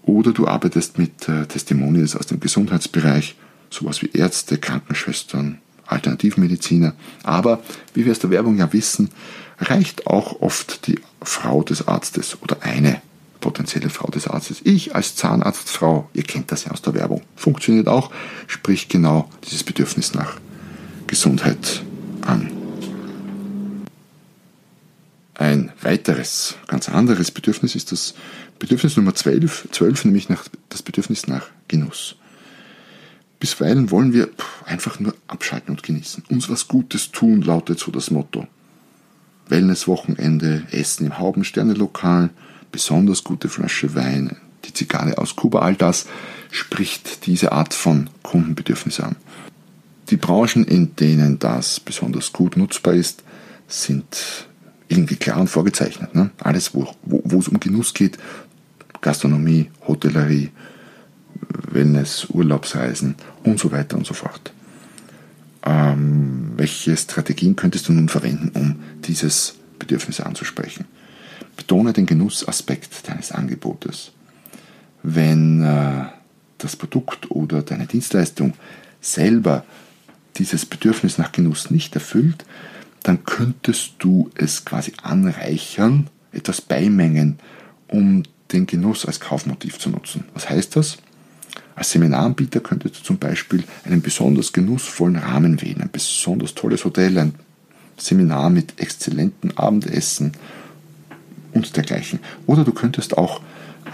Oder 0.02 0.32
du 0.32 0.46
arbeitest 0.46 0.98
mit 0.98 1.28
äh, 1.28 1.46
Testimonials 1.46 2.16
aus 2.16 2.26
dem 2.26 2.40
Gesundheitsbereich, 2.40 3.34
sowas 3.68 4.02
wie 4.02 4.10
Ärzte, 4.12 4.58
Krankenschwestern, 4.58 5.58
Alternativmediziner. 5.86 6.94
Aber, 7.22 7.62
wie 7.94 8.04
wir 8.04 8.12
aus 8.12 8.18
der 8.18 8.30
Werbung 8.30 8.56
ja 8.56 8.72
wissen, 8.72 9.10
reicht 9.60 10.06
auch 10.06 10.40
oft 10.40 10.86
die 10.86 10.98
Frau 11.22 11.62
des 11.62 11.86
Arztes 11.86 12.38
oder 12.42 12.62
eine 12.62 13.00
potenzielle 13.40 13.90
Frau 13.90 14.08
des 14.10 14.26
Arztes. 14.26 14.60
Ich 14.64 14.94
als 14.94 15.16
Zahnarztfrau, 15.16 16.08
ihr 16.12 16.22
kennt 16.22 16.52
das 16.52 16.64
ja 16.64 16.72
aus 16.72 16.82
der 16.82 16.94
Werbung, 16.94 17.22
funktioniert 17.36 17.88
auch, 17.88 18.10
spricht 18.46 18.90
genau 18.90 19.30
dieses 19.44 19.64
Bedürfnis 19.64 20.14
nach 20.14 20.38
Gesundheit 21.06 21.82
an. 22.22 22.50
Ein 25.34 25.72
weiteres, 25.80 26.56
ganz 26.66 26.90
anderes 26.90 27.30
Bedürfnis 27.30 27.74
ist 27.74 27.92
das 27.92 28.14
Bedürfnis 28.58 28.96
Nummer 28.98 29.14
12, 29.14 29.68
12 29.72 30.04
nämlich 30.04 30.28
nach, 30.28 30.44
das 30.68 30.82
Bedürfnis 30.82 31.26
nach 31.26 31.46
Genuss. 31.66 32.16
Bisweilen 33.38 33.90
wollen 33.90 34.12
wir 34.12 34.28
einfach 34.66 35.00
nur 35.00 35.14
abschalten 35.28 35.70
und 35.70 35.82
genießen. 35.82 36.24
Uns 36.28 36.50
was 36.50 36.68
Gutes 36.68 37.10
tun, 37.10 37.40
lautet 37.40 37.78
so 37.78 37.90
das 37.90 38.10
Motto. 38.10 38.46
Wellnesswochenende, 39.50 40.64
Essen 40.70 41.06
im 41.06 41.18
Haubensterne-Lokal, 41.18 42.30
besonders 42.72 43.24
gute 43.24 43.48
Flasche 43.48 43.94
Wein, 43.94 44.36
die 44.64 44.72
Zigarre 44.72 45.18
aus 45.18 45.36
Kuba, 45.36 45.60
all 45.60 45.74
das 45.74 46.06
spricht 46.50 47.26
diese 47.26 47.52
Art 47.52 47.74
von 47.74 48.10
Kundenbedürfnis 48.22 49.00
an. 49.00 49.16
Die 50.10 50.16
Branchen, 50.16 50.64
in 50.64 50.96
denen 50.96 51.38
das 51.38 51.80
besonders 51.80 52.32
gut 52.32 52.56
nutzbar 52.56 52.94
ist, 52.94 53.22
sind 53.68 54.46
irgendwie 54.88 55.16
klar 55.16 55.40
und 55.40 55.48
vorgezeichnet. 55.48 56.14
Ne? 56.14 56.30
Alles, 56.38 56.74
wo, 56.74 56.88
wo, 57.02 57.22
wo 57.24 57.38
es 57.38 57.48
um 57.48 57.60
Genuss 57.60 57.94
geht, 57.94 58.18
Gastronomie, 59.00 59.70
Hotellerie, 59.86 60.50
Wellness, 61.70 62.26
Urlaubsreisen 62.30 63.14
und 63.44 63.58
so 63.58 63.70
weiter 63.70 63.96
und 63.96 64.06
so 64.06 64.14
fort. 64.14 64.52
Ähm, 65.64 66.52
welche 66.56 66.96
Strategien 66.96 67.56
könntest 67.56 67.88
du 67.88 67.92
nun 67.92 68.08
verwenden, 68.08 68.50
um 68.54 68.80
dieses 69.04 69.54
Bedürfnis 69.78 70.20
anzusprechen? 70.20 70.86
Betone 71.56 71.92
den 71.92 72.06
Genussaspekt 72.06 73.08
deines 73.08 73.32
Angebotes. 73.32 74.12
Wenn 75.02 75.62
äh, 75.62 76.06
das 76.58 76.76
Produkt 76.76 77.30
oder 77.30 77.62
deine 77.62 77.86
Dienstleistung 77.86 78.54
selber 79.00 79.64
dieses 80.36 80.66
Bedürfnis 80.66 81.18
nach 81.18 81.32
Genuss 81.32 81.70
nicht 81.70 81.94
erfüllt, 81.94 82.44
dann 83.02 83.24
könntest 83.24 83.94
du 83.98 84.30
es 84.34 84.64
quasi 84.64 84.92
anreichern, 85.02 86.08
etwas 86.32 86.60
beimengen, 86.60 87.38
um 87.88 88.22
den 88.52 88.66
Genuss 88.66 89.06
als 89.06 89.20
Kaufmotiv 89.20 89.78
zu 89.78 89.90
nutzen. 89.90 90.24
Was 90.34 90.48
heißt 90.48 90.76
das? 90.76 90.98
Als 91.80 91.92
Seminaranbieter 91.92 92.60
könntest 92.60 92.98
du 92.98 93.02
zum 93.02 93.16
Beispiel 93.16 93.64
einen 93.86 94.02
besonders 94.02 94.52
genussvollen 94.52 95.16
Rahmen 95.16 95.62
wählen, 95.62 95.80
ein 95.80 95.88
besonders 95.90 96.52
tolles 96.52 96.84
Hotel, 96.84 97.16
ein 97.16 97.34
Seminar 97.96 98.50
mit 98.50 98.78
exzellentem 98.78 99.52
Abendessen 99.56 100.32
und 101.54 101.74
dergleichen. 101.74 102.18
Oder 102.44 102.64
du 102.64 102.72
könntest 102.72 103.16
auch 103.16 103.40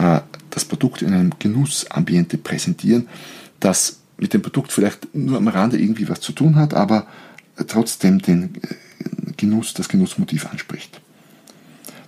äh, 0.01 0.19
das 0.51 0.65
Produkt 0.65 1.03
in 1.03 1.15
einem 1.15 1.31
Genussambiente 1.39 2.39
präsentieren, 2.39 3.07
das 3.61 4.01
mit 4.19 4.35
dem 4.35 4.43
Produkt 4.43 4.73
vielleicht 4.73 5.15
nur 5.15 5.37
am 5.37 5.47
Rande 5.47 5.79
irgendwie 5.79 6.09
was 6.09 6.21
zu 6.21 6.33
tun 6.33 6.57
hat, 6.57 6.75
aber 6.75 7.07
trotzdem 7.69 8.21
den 8.21 8.57
äh, 8.63 9.33
Genuss, 9.37 9.75
das 9.75 9.89
Genussmotiv 9.89 10.47
anspricht. 10.47 11.01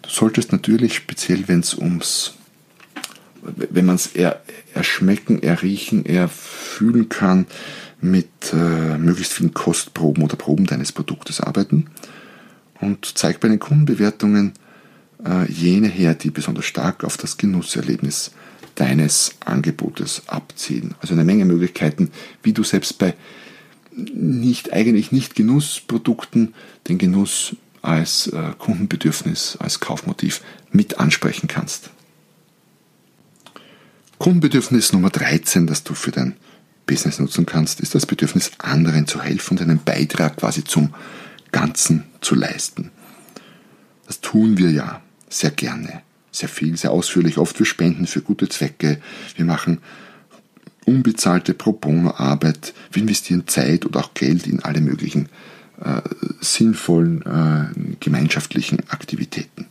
Du 0.02 0.10
solltest 0.10 0.50
natürlich, 0.50 0.96
speziell 0.96 1.46
wenn 1.46 1.60
es 1.60 1.74
ums 1.74 2.34
wenn 3.42 3.86
man 3.86 3.96
es 3.96 4.08
eher 4.08 4.40
erschmecken, 4.74 5.42
erriechen, 5.42 6.04
erfühlen 6.06 7.08
kann, 7.08 7.46
mit 8.00 8.52
äh, 8.52 8.98
möglichst 8.98 9.32
vielen 9.32 9.54
Kostproben 9.54 10.22
oder 10.22 10.36
Proben 10.36 10.66
deines 10.66 10.92
Produktes 10.92 11.40
arbeiten 11.40 11.86
und 12.80 13.18
zeig 13.18 13.40
bei 13.40 13.48
den 13.48 13.58
Kundenbewertungen, 13.58 14.52
äh, 15.24 15.50
jene 15.50 15.88
her, 15.88 16.14
die 16.14 16.30
besonders 16.30 16.64
stark 16.64 17.02
auf 17.04 17.16
das 17.16 17.36
Genusserlebnis 17.36 18.32
deines 18.76 19.32
Angebotes 19.44 20.22
abzielen. 20.28 20.94
Also 21.00 21.14
eine 21.14 21.24
Menge 21.24 21.44
Möglichkeiten, 21.44 22.12
wie 22.42 22.52
du 22.52 22.62
selbst 22.62 22.98
bei 22.98 23.14
nicht, 23.96 24.72
eigentlich 24.72 25.10
nicht 25.10 25.34
Genussprodukten 25.34 26.54
den 26.86 26.98
Genuss 26.98 27.56
als 27.82 28.28
äh, 28.28 28.52
Kundenbedürfnis, 28.58 29.56
als 29.58 29.80
Kaufmotiv 29.80 30.42
mit 30.70 31.00
ansprechen 31.00 31.48
kannst. 31.48 31.90
Kundenbedürfnis 34.28 34.92
Nummer 34.92 35.08
13, 35.08 35.66
das 35.66 35.84
du 35.84 35.94
für 35.94 36.10
dein 36.10 36.34
Business 36.84 37.18
nutzen 37.18 37.46
kannst, 37.46 37.80
ist 37.80 37.94
das 37.94 38.04
Bedürfnis, 38.04 38.50
anderen 38.58 39.06
zu 39.06 39.22
helfen 39.22 39.56
und 39.56 39.62
einen 39.62 39.82
Beitrag 39.82 40.36
quasi 40.36 40.64
zum 40.64 40.92
Ganzen 41.50 42.04
zu 42.20 42.34
leisten. 42.34 42.90
Das 44.06 44.20
tun 44.20 44.58
wir 44.58 44.70
ja 44.70 45.00
sehr 45.30 45.50
gerne, 45.50 46.02
sehr 46.30 46.50
viel, 46.50 46.76
sehr 46.76 46.90
ausführlich, 46.90 47.38
oft 47.38 47.56
für 47.56 47.64
Spenden, 47.64 48.06
für 48.06 48.20
gute 48.20 48.50
Zwecke. 48.50 49.00
Wir 49.34 49.46
machen 49.46 49.78
unbezahlte 50.84 51.54
Pro 51.54 51.72
Bono-Arbeit, 51.72 52.74
wir 52.92 53.00
investieren 53.00 53.46
Zeit 53.46 53.86
oder 53.86 54.00
auch 54.00 54.12
Geld 54.12 54.46
in 54.46 54.62
alle 54.62 54.82
möglichen 54.82 55.30
äh, 55.82 56.02
sinnvollen 56.42 57.22
äh, 57.22 57.96
gemeinschaftlichen 57.98 58.90
Aktivitäten. 58.90 59.68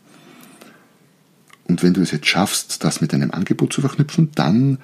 Und 1.68 1.84
wenn 1.84 1.94
du 1.94 2.02
es 2.02 2.12
jetzt 2.12 2.28
schaffst, 2.28 2.84
das 2.84 3.02
mit 3.02 3.14
einem 3.14 3.32
Angebot 3.32 3.74
zu 3.74 3.82
verknüpfen, 3.82 4.30
dann 4.36 4.78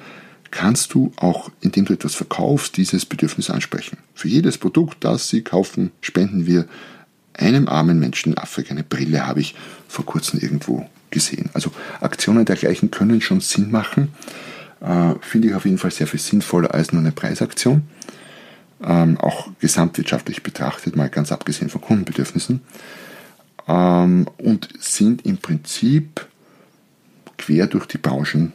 kannst 0.51 0.93
du 0.93 1.11
auch, 1.15 1.49
indem 1.61 1.85
du 1.85 1.93
etwas 1.93 2.13
verkaufst, 2.13 2.77
dieses 2.77 3.05
Bedürfnis 3.05 3.49
ansprechen. 3.49 3.97
Für 4.13 4.27
jedes 4.27 4.57
Produkt, 4.57 5.03
das 5.03 5.27
sie 5.27 5.41
kaufen, 5.41 5.91
spenden 6.01 6.45
wir 6.45 6.67
einem 7.33 7.67
armen 7.67 7.99
Menschen 7.99 8.33
in 8.33 8.37
Afrika 8.37 8.71
eine 8.71 8.83
Brille, 8.83 9.25
habe 9.25 9.41
ich 9.41 9.55
vor 9.87 10.05
kurzem 10.05 10.39
irgendwo 10.39 10.87
gesehen. 11.09 11.49
Also 11.53 11.71
Aktionen 12.01 12.45
dergleichen 12.45 12.91
können 12.91 13.21
schon 13.21 13.41
Sinn 13.41 13.71
machen. 13.71 14.09
Äh, 14.81 15.15
Finde 15.21 15.47
ich 15.47 15.55
auf 15.55 15.65
jeden 15.65 15.79
Fall 15.79 15.91
sehr 15.91 16.07
viel 16.07 16.19
sinnvoller 16.19 16.73
als 16.73 16.91
nur 16.91 17.01
eine 17.01 17.11
Preisaktion. 17.11 17.83
Ähm, 18.83 19.17
auch 19.19 19.47
gesamtwirtschaftlich 19.59 20.43
betrachtet, 20.43 20.95
mal 20.95 21.09
ganz 21.09 21.31
abgesehen 21.31 21.69
von 21.69 21.81
Kundenbedürfnissen. 21.81 22.61
Ähm, 23.67 24.27
und 24.37 24.69
sind 24.79 25.25
im 25.25 25.37
Prinzip 25.37 26.27
quer 27.43 27.67
durch 27.67 27.85
die 27.87 27.97
Branchen 27.97 28.53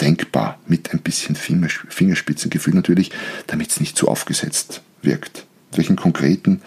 denkbar, 0.00 0.58
mit 0.66 0.92
ein 0.92 1.00
bisschen 1.00 1.36
Fingerspitzengefühl 1.36 2.74
natürlich, 2.74 3.10
damit 3.46 3.70
es 3.70 3.80
nicht 3.80 3.96
zu 3.96 4.08
aufgesetzt 4.08 4.82
wirkt. 5.00 5.46
Mit 5.70 5.78
welchen 5.78 5.96
konkreten 5.96 6.60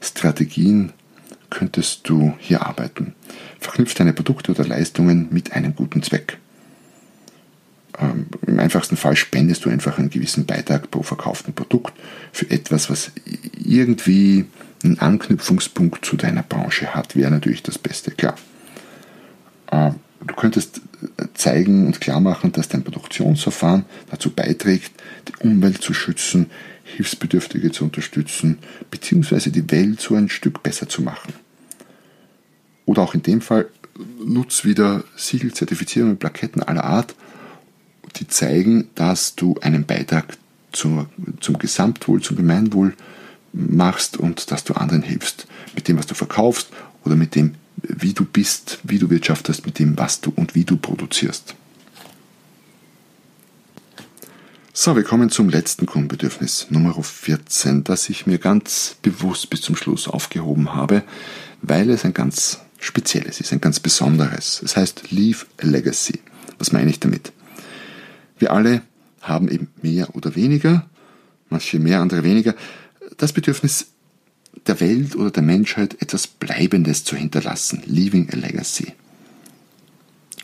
Strategien 0.00 0.92
könntest 1.50 2.08
du 2.08 2.34
hier 2.38 2.64
arbeiten? 2.64 3.14
Verknüpf 3.58 3.94
deine 3.94 4.12
Produkte 4.12 4.52
oder 4.52 4.64
Leistungen 4.64 5.28
mit 5.30 5.52
einem 5.52 5.74
guten 5.74 6.02
Zweck. 6.02 6.38
Ähm, 7.98 8.26
Im 8.46 8.60
einfachsten 8.60 8.96
Fall 8.96 9.16
spendest 9.16 9.64
du 9.64 9.70
einfach 9.70 9.98
einen 9.98 10.10
gewissen 10.10 10.46
Beitrag 10.46 10.90
pro 10.90 11.02
verkauften 11.02 11.54
Produkt 11.54 11.94
für 12.30 12.48
etwas, 12.50 12.88
was 12.88 13.10
irgendwie 13.58 14.44
einen 14.84 15.00
Anknüpfungspunkt 15.00 16.04
zu 16.04 16.16
deiner 16.16 16.44
Branche 16.44 16.94
hat, 16.94 17.16
wäre 17.16 17.32
natürlich 17.32 17.64
das 17.64 17.78
Beste, 17.78 18.12
klar. 18.12 18.36
Äh, 19.72 19.90
du 20.24 20.34
könntest 20.34 20.80
zeigen 21.46 21.86
und 21.86 22.00
klar 22.00 22.20
machen, 22.20 22.50
dass 22.50 22.66
dein 22.66 22.82
Produktionsverfahren 22.82 23.84
dazu 24.10 24.30
beiträgt, 24.30 24.90
die 25.28 25.46
Umwelt 25.46 25.80
zu 25.80 25.94
schützen, 25.94 26.50
Hilfsbedürftige 26.82 27.70
zu 27.70 27.84
unterstützen, 27.84 28.58
beziehungsweise 28.90 29.52
die 29.52 29.70
Welt 29.70 30.00
so 30.00 30.16
ein 30.16 30.28
Stück 30.28 30.64
besser 30.64 30.88
zu 30.88 31.02
machen. 31.02 31.34
Oder 32.84 33.02
auch 33.02 33.14
in 33.14 33.22
dem 33.22 33.40
Fall 33.40 33.68
nutz 34.24 34.64
wieder 34.64 35.04
Siegel, 35.16 35.52
Zertifizierungen, 35.52 36.16
Plaketten 36.16 36.64
aller 36.64 36.84
Art, 36.84 37.14
die 38.16 38.26
zeigen, 38.26 38.88
dass 38.96 39.36
du 39.36 39.54
einen 39.60 39.86
Beitrag 39.86 40.36
zur, 40.72 41.08
zum 41.38 41.58
Gesamtwohl, 41.58 42.22
zum 42.22 42.36
Gemeinwohl 42.36 42.94
machst 43.52 44.16
und 44.16 44.50
dass 44.50 44.64
du 44.64 44.74
anderen 44.74 45.02
hilfst 45.02 45.46
mit 45.76 45.86
dem, 45.86 45.96
was 45.96 46.06
du 46.06 46.14
verkaufst 46.14 46.70
oder 47.04 47.14
mit 47.14 47.36
dem, 47.36 47.54
wie 47.76 48.12
du 48.12 48.24
bist, 48.24 48.78
wie 48.82 48.98
du 48.98 49.10
wirtschaftest 49.10 49.66
mit 49.66 49.78
dem, 49.78 49.98
was 49.98 50.20
du 50.20 50.32
und 50.34 50.54
wie 50.54 50.64
du 50.64 50.76
produzierst. 50.76 51.54
So, 54.72 54.94
wir 54.94 55.04
kommen 55.04 55.30
zum 55.30 55.48
letzten 55.48 55.86
Kundenbedürfnis, 55.86 56.66
Nummer 56.68 57.02
14, 57.02 57.82
das 57.82 58.10
ich 58.10 58.26
mir 58.26 58.38
ganz 58.38 58.96
bewusst 59.00 59.48
bis 59.48 59.62
zum 59.62 59.74
Schluss 59.74 60.06
aufgehoben 60.06 60.74
habe, 60.74 61.02
weil 61.62 61.88
es 61.88 62.04
ein 62.04 62.12
ganz 62.12 62.60
spezielles 62.78 63.40
ist, 63.40 63.54
ein 63.54 63.62
ganz 63.62 63.80
besonderes. 63.80 64.60
Es 64.62 64.76
heißt 64.76 65.10
Leave 65.10 65.46
a 65.62 65.66
Legacy. 65.66 66.20
Was 66.58 66.72
meine 66.72 66.90
ich 66.90 67.00
damit? 67.00 67.32
Wir 68.38 68.52
alle 68.52 68.82
haben 69.22 69.48
eben 69.48 69.68
mehr 69.80 70.14
oder 70.14 70.34
weniger, 70.36 70.86
manche 71.48 71.78
mehr, 71.78 72.00
andere 72.00 72.22
weniger, 72.22 72.54
das 73.16 73.32
Bedürfnis, 73.32 73.86
der 74.68 74.80
Welt 74.80 75.16
oder 75.16 75.30
der 75.30 75.42
Menschheit 75.42 76.00
etwas 76.00 76.26
Bleibendes 76.26 77.04
zu 77.04 77.16
hinterlassen, 77.16 77.82
leaving 77.86 78.28
a 78.32 78.36
legacy. 78.36 78.92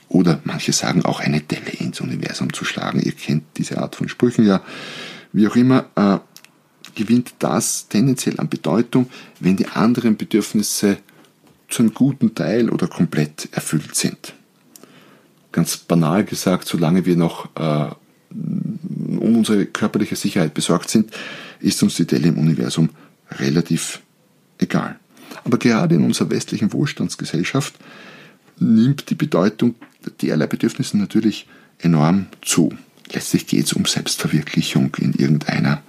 Oder 0.08 0.40
manche 0.44 0.72
sagen 0.72 1.04
auch 1.04 1.20
eine 1.20 1.40
Delle 1.40 1.70
ins 1.70 2.00
Universum 2.00 2.52
zu 2.52 2.64
schlagen. 2.64 3.00
Ihr 3.00 3.12
kennt 3.12 3.44
diese 3.56 3.78
Art 3.78 3.96
von 3.96 4.08
Sprüchen 4.08 4.46
ja. 4.46 4.62
Wie 5.32 5.48
auch 5.48 5.56
immer, 5.56 5.86
äh, 5.96 6.18
gewinnt 6.94 7.34
das 7.38 7.88
tendenziell 7.88 8.38
an 8.38 8.50
Bedeutung, 8.50 9.08
wenn 9.40 9.56
die 9.56 9.66
anderen 9.68 10.18
Bedürfnisse 10.18 10.98
zu 11.68 11.82
einem 11.82 11.94
guten 11.94 12.34
Teil 12.34 12.68
oder 12.68 12.86
komplett 12.86 13.48
erfüllt 13.52 13.94
sind. 13.94 14.34
Ganz 15.52 15.78
banal 15.78 16.24
gesagt, 16.24 16.68
solange 16.68 17.06
wir 17.06 17.16
noch 17.16 17.48
äh, 17.56 17.94
um 18.30 19.36
unsere 19.36 19.66
körperliche 19.66 20.16
Sicherheit 20.16 20.52
besorgt 20.54 20.90
sind, 20.90 21.10
ist 21.60 21.82
uns 21.82 21.96
die 21.96 22.06
Delle 22.06 22.28
im 22.28 22.38
Universum 22.38 22.90
relativ 23.30 24.00
egal. 24.62 24.96
Aber 25.44 25.58
gerade 25.58 25.94
in 25.94 26.04
unserer 26.04 26.30
westlichen 26.30 26.72
Wohlstandsgesellschaft 26.72 27.74
nimmt 28.58 29.10
die 29.10 29.14
Bedeutung 29.14 29.74
derlei 30.20 30.46
Bedürfnisse 30.46 30.96
natürlich 30.98 31.46
enorm 31.78 32.26
zu. 32.42 32.72
Letztlich 33.12 33.46
geht 33.46 33.66
es 33.66 33.72
um 33.72 33.84
Selbstverwirklichung 33.84 34.96
in 34.98 35.12
irgendeiner 35.12 35.82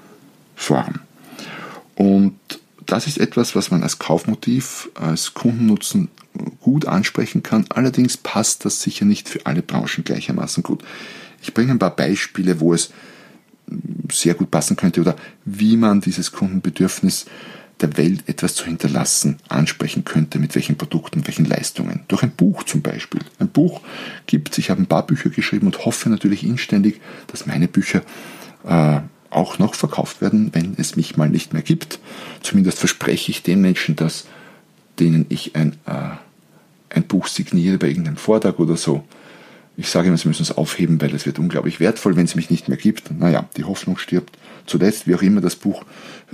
Form. 0.55 0.99
Und 1.95 2.35
das 2.85 3.07
ist 3.07 3.17
etwas, 3.17 3.55
was 3.55 3.71
man 3.71 3.83
als 3.83 3.99
Kaufmotiv, 3.99 4.89
als 4.95 5.33
Kundennutzen 5.33 6.09
gut 6.59 6.85
ansprechen 6.85 7.43
kann. 7.43 7.65
Allerdings 7.69 8.17
passt 8.17 8.65
das 8.65 8.81
sicher 8.81 9.05
nicht 9.05 9.29
für 9.29 9.45
alle 9.45 9.61
Branchen 9.61 10.03
gleichermaßen 10.03 10.63
gut. 10.63 10.83
Ich 11.41 11.53
bringe 11.53 11.71
ein 11.71 11.79
paar 11.79 11.95
Beispiele, 11.95 12.59
wo 12.59 12.73
es 12.73 12.91
sehr 14.11 14.33
gut 14.33 14.51
passen 14.51 14.75
könnte 14.75 15.01
oder 15.01 15.15
wie 15.45 15.77
man 15.77 16.01
dieses 16.01 16.31
Kundenbedürfnis 16.31 17.25
der 17.83 17.97
Welt 17.97 18.23
etwas 18.27 18.55
zu 18.55 18.65
hinterlassen 18.65 19.37
ansprechen 19.49 20.05
könnte, 20.05 20.39
mit 20.39 20.55
welchen 20.55 20.77
Produkten, 20.77 21.27
welchen 21.27 21.45
Leistungen. 21.45 22.01
Durch 22.07 22.23
ein 22.23 22.31
Buch 22.31 22.63
zum 22.63 22.81
Beispiel. 22.81 23.21
Ein 23.39 23.49
Buch 23.49 23.81
gibt 24.25 24.57
ich 24.57 24.69
habe 24.69 24.81
ein 24.81 24.87
paar 24.87 25.05
Bücher 25.05 25.29
geschrieben 25.29 25.67
und 25.67 25.85
hoffe 25.85 26.09
natürlich 26.09 26.43
inständig, 26.43 27.01
dass 27.27 27.45
meine 27.45 27.67
Bücher 27.67 28.01
äh, 28.65 28.99
auch 29.29 29.59
noch 29.59 29.75
verkauft 29.75 30.21
werden, 30.21 30.49
wenn 30.53 30.75
es 30.77 30.95
mich 30.95 31.17
mal 31.17 31.29
nicht 31.29 31.53
mehr 31.53 31.61
gibt. 31.61 31.99
Zumindest 32.41 32.79
verspreche 32.79 33.31
ich 33.31 33.43
den 33.43 33.61
Menschen, 33.61 33.95
dass 33.95 34.25
denen 34.99 35.25
ich 35.29 35.55
ein, 35.55 35.73
äh, 35.85 36.15
ein 36.89 37.03
Buch 37.03 37.27
signiere 37.27 37.77
bei 37.77 37.87
irgendeinem 37.87 38.17
Vortrag 38.17 38.59
oder 38.59 38.77
so, 38.77 39.03
ich 39.75 39.89
sage 39.89 40.07
immer, 40.07 40.17
sie 40.17 40.27
müssen 40.27 40.43
es 40.43 40.55
aufheben, 40.55 41.01
weil 41.01 41.13
es 41.15 41.25
wird 41.25 41.39
unglaublich 41.39 41.79
wertvoll, 41.79 42.15
wenn 42.15 42.25
es 42.25 42.35
mich 42.35 42.49
nicht 42.49 42.67
mehr 42.67 42.77
gibt. 42.77 43.11
Naja, 43.11 43.49
die 43.57 43.63
Hoffnung 43.63 43.97
stirbt 43.97 44.37
zuletzt, 44.65 45.07
wie 45.07 45.15
auch 45.15 45.21
immer 45.21 45.41
das 45.41 45.55
Buch 45.55 45.83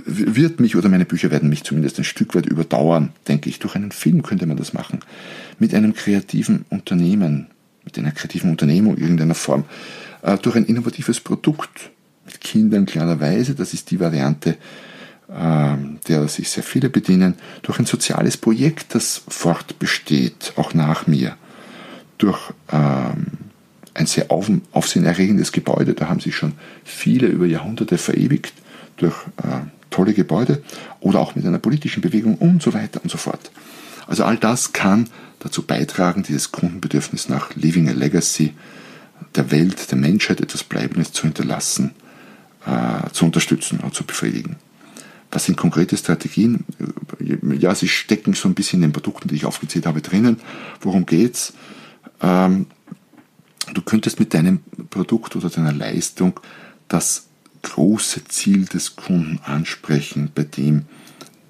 wird 0.04 0.60
mich 0.60 0.76
oder 0.76 0.88
meine 0.88 1.04
Bücher 1.04 1.30
werden 1.30 1.48
mich 1.48 1.64
zumindest 1.64 1.98
ein 1.98 2.04
Stück 2.04 2.34
weit 2.34 2.46
überdauern, 2.46 3.12
denke 3.28 3.48
ich. 3.48 3.58
Durch 3.58 3.74
einen 3.74 3.92
Film 3.92 4.22
könnte 4.22 4.46
man 4.46 4.56
das 4.56 4.72
machen. 4.72 5.00
Mit 5.58 5.74
einem 5.74 5.94
kreativen 5.94 6.64
Unternehmen, 6.68 7.46
mit 7.84 7.98
einer 7.98 8.12
kreativen 8.12 8.50
Unternehmung 8.50 8.96
irgendeiner 8.96 9.34
Form. 9.34 9.64
Äh, 10.22 10.36
durch 10.38 10.56
ein 10.56 10.66
innovatives 10.66 11.20
Produkt. 11.20 11.90
Mit 12.26 12.40
Kindern 12.40 12.86
klarerweise, 12.86 13.54
das 13.54 13.74
ist 13.74 13.90
die 13.90 14.00
Variante, 14.00 14.56
äh, 15.28 15.76
der 16.08 16.28
sich 16.28 16.50
sehr 16.50 16.62
viele 16.62 16.90
bedienen. 16.90 17.34
Durch 17.62 17.78
ein 17.78 17.86
soziales 17.86 18.36
Projekt, 18.36 18.94
das 18.94 19.22
fortbesteht, 19.28 20.52
auch 20.56 20.74
nach 20.74 21.06
mir 21.06 21.36
durch 22.22 22.38
ähm, 22.70 23.26
ein 23.94 24.06
sehr 24.06 24.30
auf, 24.30 24.50
aufsehenerregendes 24.72 25.52
Gebäude, 25.52 25.94
da 25.94 26.08
haben 26.08 26.20
sich 26.20 26.36
schon 26.36 26.52
viele 26.84 27.26
über 27.26 27.46
Jahrhunderte 27.46 27.98
verewigt, 27.98 28.52
durch 28.96 29.16
äh, 29.38 29.60
tolle 29.90 30.14
Gebäude 30.14 30.62
oder 31.00 31.18
auch 31.18 31.34
mit 31.34 31.44
einer 31.46 31.58
politischen 31.58 32.00
Bewegung 32.00 32.36
und 32.36 32.62
so 32.62 32.72
weiter 32.74 33.00
und 33.02 33.10
so 33.10 33.18
fort. 33.18 33.50
Also 34.06 34.24
all 34.24 34.36
das 34.36 34.72
kann 34.72 35.08
dazu 35.40 35.62
beitragen, 35.62 36.22
dieses 36.22 36.52
Kundenbedürfnis 36.52 37.28
nach 37.28 37.54
Leaving 37.56 37.88
a 37.88 37.92
Legacy 37.92 38.54
der 39.34 39.50
Welt, 39.50 39.90
der 39.90 39.98
Menschheit 39.98 40.40
etwas 40.40 40.64
Bleibendes 40.64 41.12
zu 41.12 41.22
hinterlassen, 41.22 41.92
äh, 42.66 43.10
zu 43.12 43.24
unterstützen 43.24 43.80
und 43.80 43.94
zu 43.94 44.04
befriedigen. 44.04 44.56
Was 45.32 45.44
sind 45.44 45.56
konkrete 45.56 45.96
Strategien? 45.96 46.64
Ja, 47.58 47.74
sie 47.74 47.88
stecken 47.88 48.34
so 48.34 48.48
ein 48.48 48.54
bisschen 48.54 48.82
in 48.82 48.88
den 48.88 48.92
Produkten, 48.92 49.28
die 49.28 49.36
ich 49.36 49.44
aufgezählt 49.44 49.86
habe, 49.86 50.02
drinnen. 50.02 50.40
Worum 50.80 51.06
geht's? 51.06 51.52
Ähm, 52.20 52.66
du 53.72 53.82
könntest 53.82 54.20
mit 54.20 54.34
deinem 54.34 54.60
Produkt 54.90 55.36
oder 55.36 55.50
deiner 55.50 55.72
Leistung 55.72 56.40
das 56.88 57.26
große 57.62 58.24
Ziel 58.24 58.64
des 58.64 58.96
Kunden 58.96 59.40
ansprechen, 59.44 60.30
bei 60.34 60.44
dem 60.44 60.86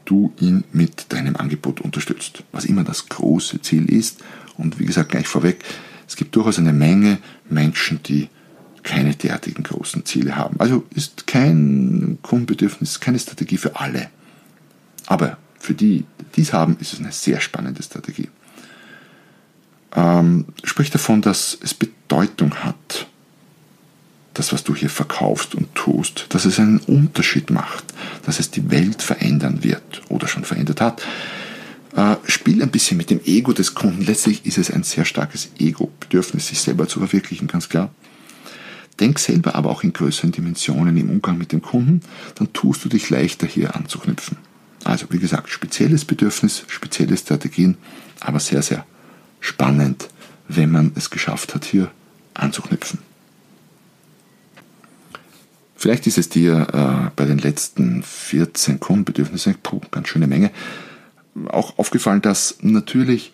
du 0.04 0.32
ihn 0.40 0.64
mit 0.72 1.12
deinem 1.12 1.36
Angebot 1.36 1.80
unterstützt. 1.80 2.42
Was 2.52 2.64
immer 2.64 2.84
das 2.84 3.08
große 3.08 3.62
Ziel 3.62 3.88
ist. 3.88 4.20
Und 4.56 4.78
wie 4.78 4.86
gesagt, 4.86 5.10
gleich 5.10 5.28
vorweg, 5.28 5.64
es 6.08 6.16
gibt 6.16 6.34
durchaus 6.34 6.58
eine 6.58 6.72
Menge 6.72 7.18
Menschen, 7.48 8.02
die 8.02 8.28
keine 8.82 9.14
derartigen 9.14 9.62
großen 9.62 10.04
Ziele 10.04 10.36
haben. 10.36 10.58
Also 10.58 10.84
ist 10.94 11.26
kein 11.26 12.18
Kundenbedürfnis, 12.22 12.98
keine 12.98 13.18
Strategie 13.18 13.58
für 13.58 13.76
alle. 13.76 14.08
Aber 15.06 15.38
für 15.58 15.74
die, 15.74 16.04
die 16.18 16.24
dies 16.36 16.52
haben, 16.52 16.76
ist 16.80 16.94
es 16.94 17.00
eine 17.00 17.12
sehr 17.12 17.40
spannende 17.40 17.82
Strategie. 17.82 18.28
Ähm, 19.94 20.46
sprich 20.64 20.90
davon, 20.90 21.22
dass 21.22 21.58
es 21.60 21.74
Bedeutung 21.74 22.54
hat, 22.56 23.06
das, 24.34 24.52
was 24.52 24.62
du 24.64 24.74
hier 24.74 24.90
verkaufst 24.90 25.54
und 25.54 25.74
tust, 25.74 26.26
dass 26.30 26.44
es 26.44 26.58
einen 26.58 26.78
Unterschied 26.78 27.50
macht, 27.50 27.84
dass 28.24 28.38
es 28.38 28.50
die 28.50 28.70
Welt 28.70 29.02
verändern 29.02 29.64
wird 29.64 30.02
oder 30.08 30.28
schon 30.28 30.44
verändert 30.44 30.80
hat. 30.80 31.02
Äh, 31.96 32.16
spiel 32.24 32.62
ein 32.62 32.70
bisschen 32.70 32.96
mit 32.96 33.10
dem 33.10 33.20
Ego 33.24 33.52
des 33.52 33.74
Kunden. 33.74 34.02
Letztlich 34.02 34.46
ist 34.46 34.58
es 34.58 34.70
ein 34.70 34.84
sehr 34.84 35.04
starkes 35.04 35.50
Ego-Bedürfnis, 35.58 36.48
sich 36.48 36.60
selber 36.60 36.86
zu 36.86 37.00
verwirklichen, 37.00 37.48
ganz 37.48 37.68
klar. 37.68 37.90
Denk 39.00 39.18
selber 39.18 39.56
aber 39.56 39.70
auch 39.70 39.82
in 39.82 39.92
größeren 39.92 40.30
Dimensionen 40.30 40.96
im 40.96 41.10
Umgang 41.10 41.36
mit 41.36 41.52
dem 41.52 41.62
Kunden, 41.62 42.00
dann 42.36 42.52
tust 42.52 42.84
du 42.84 42.88
dich 42.88 43.10
leichter 43.10 43.46
hier 43.46 43.74
anzuknüpfen. 43.74 44.36
Also 44.84 45.06
wie 45.10 45.18
gesagt, 45.18 45.50
spezielles 45.50 46.04
Bedürfnis, 46.04 46.64
spezielle 46.68 47.16
Strategien, 47.16 47.76
aber 48.20 48.40
sehr, 48.40 48.62
sehr 48.62 48.86
spannend, 49.40 50.08
wenn 50.48 50.70
man 50.70 50.92
es 50.94 51.10
geschafft 51.10 51.54
hat, 51.54 51.64
hier 51.64 51.90
anzuknüpfen. 52.34 52.98
Vielleicht 55.76 56.06
ist 56.06 56.18
es 56.18 56.28
dir 56.28 56.68
äh, 56.72 57.10
bei 57.16 57.24
den 57.24 57.38
letzten 57.38 58.02
14 58.02 58.80
Kundenbedürfnissen, 58.80 59.56
puh, 59.62 59.80
ganz 59.90 60.08
schöne 60.08 60.26
Menge, 60.26 60.50
auch 61.48 61.78
aufgefallen, 61.78 62.20
dass 62.20 62.58
natürlich 62.60 63.32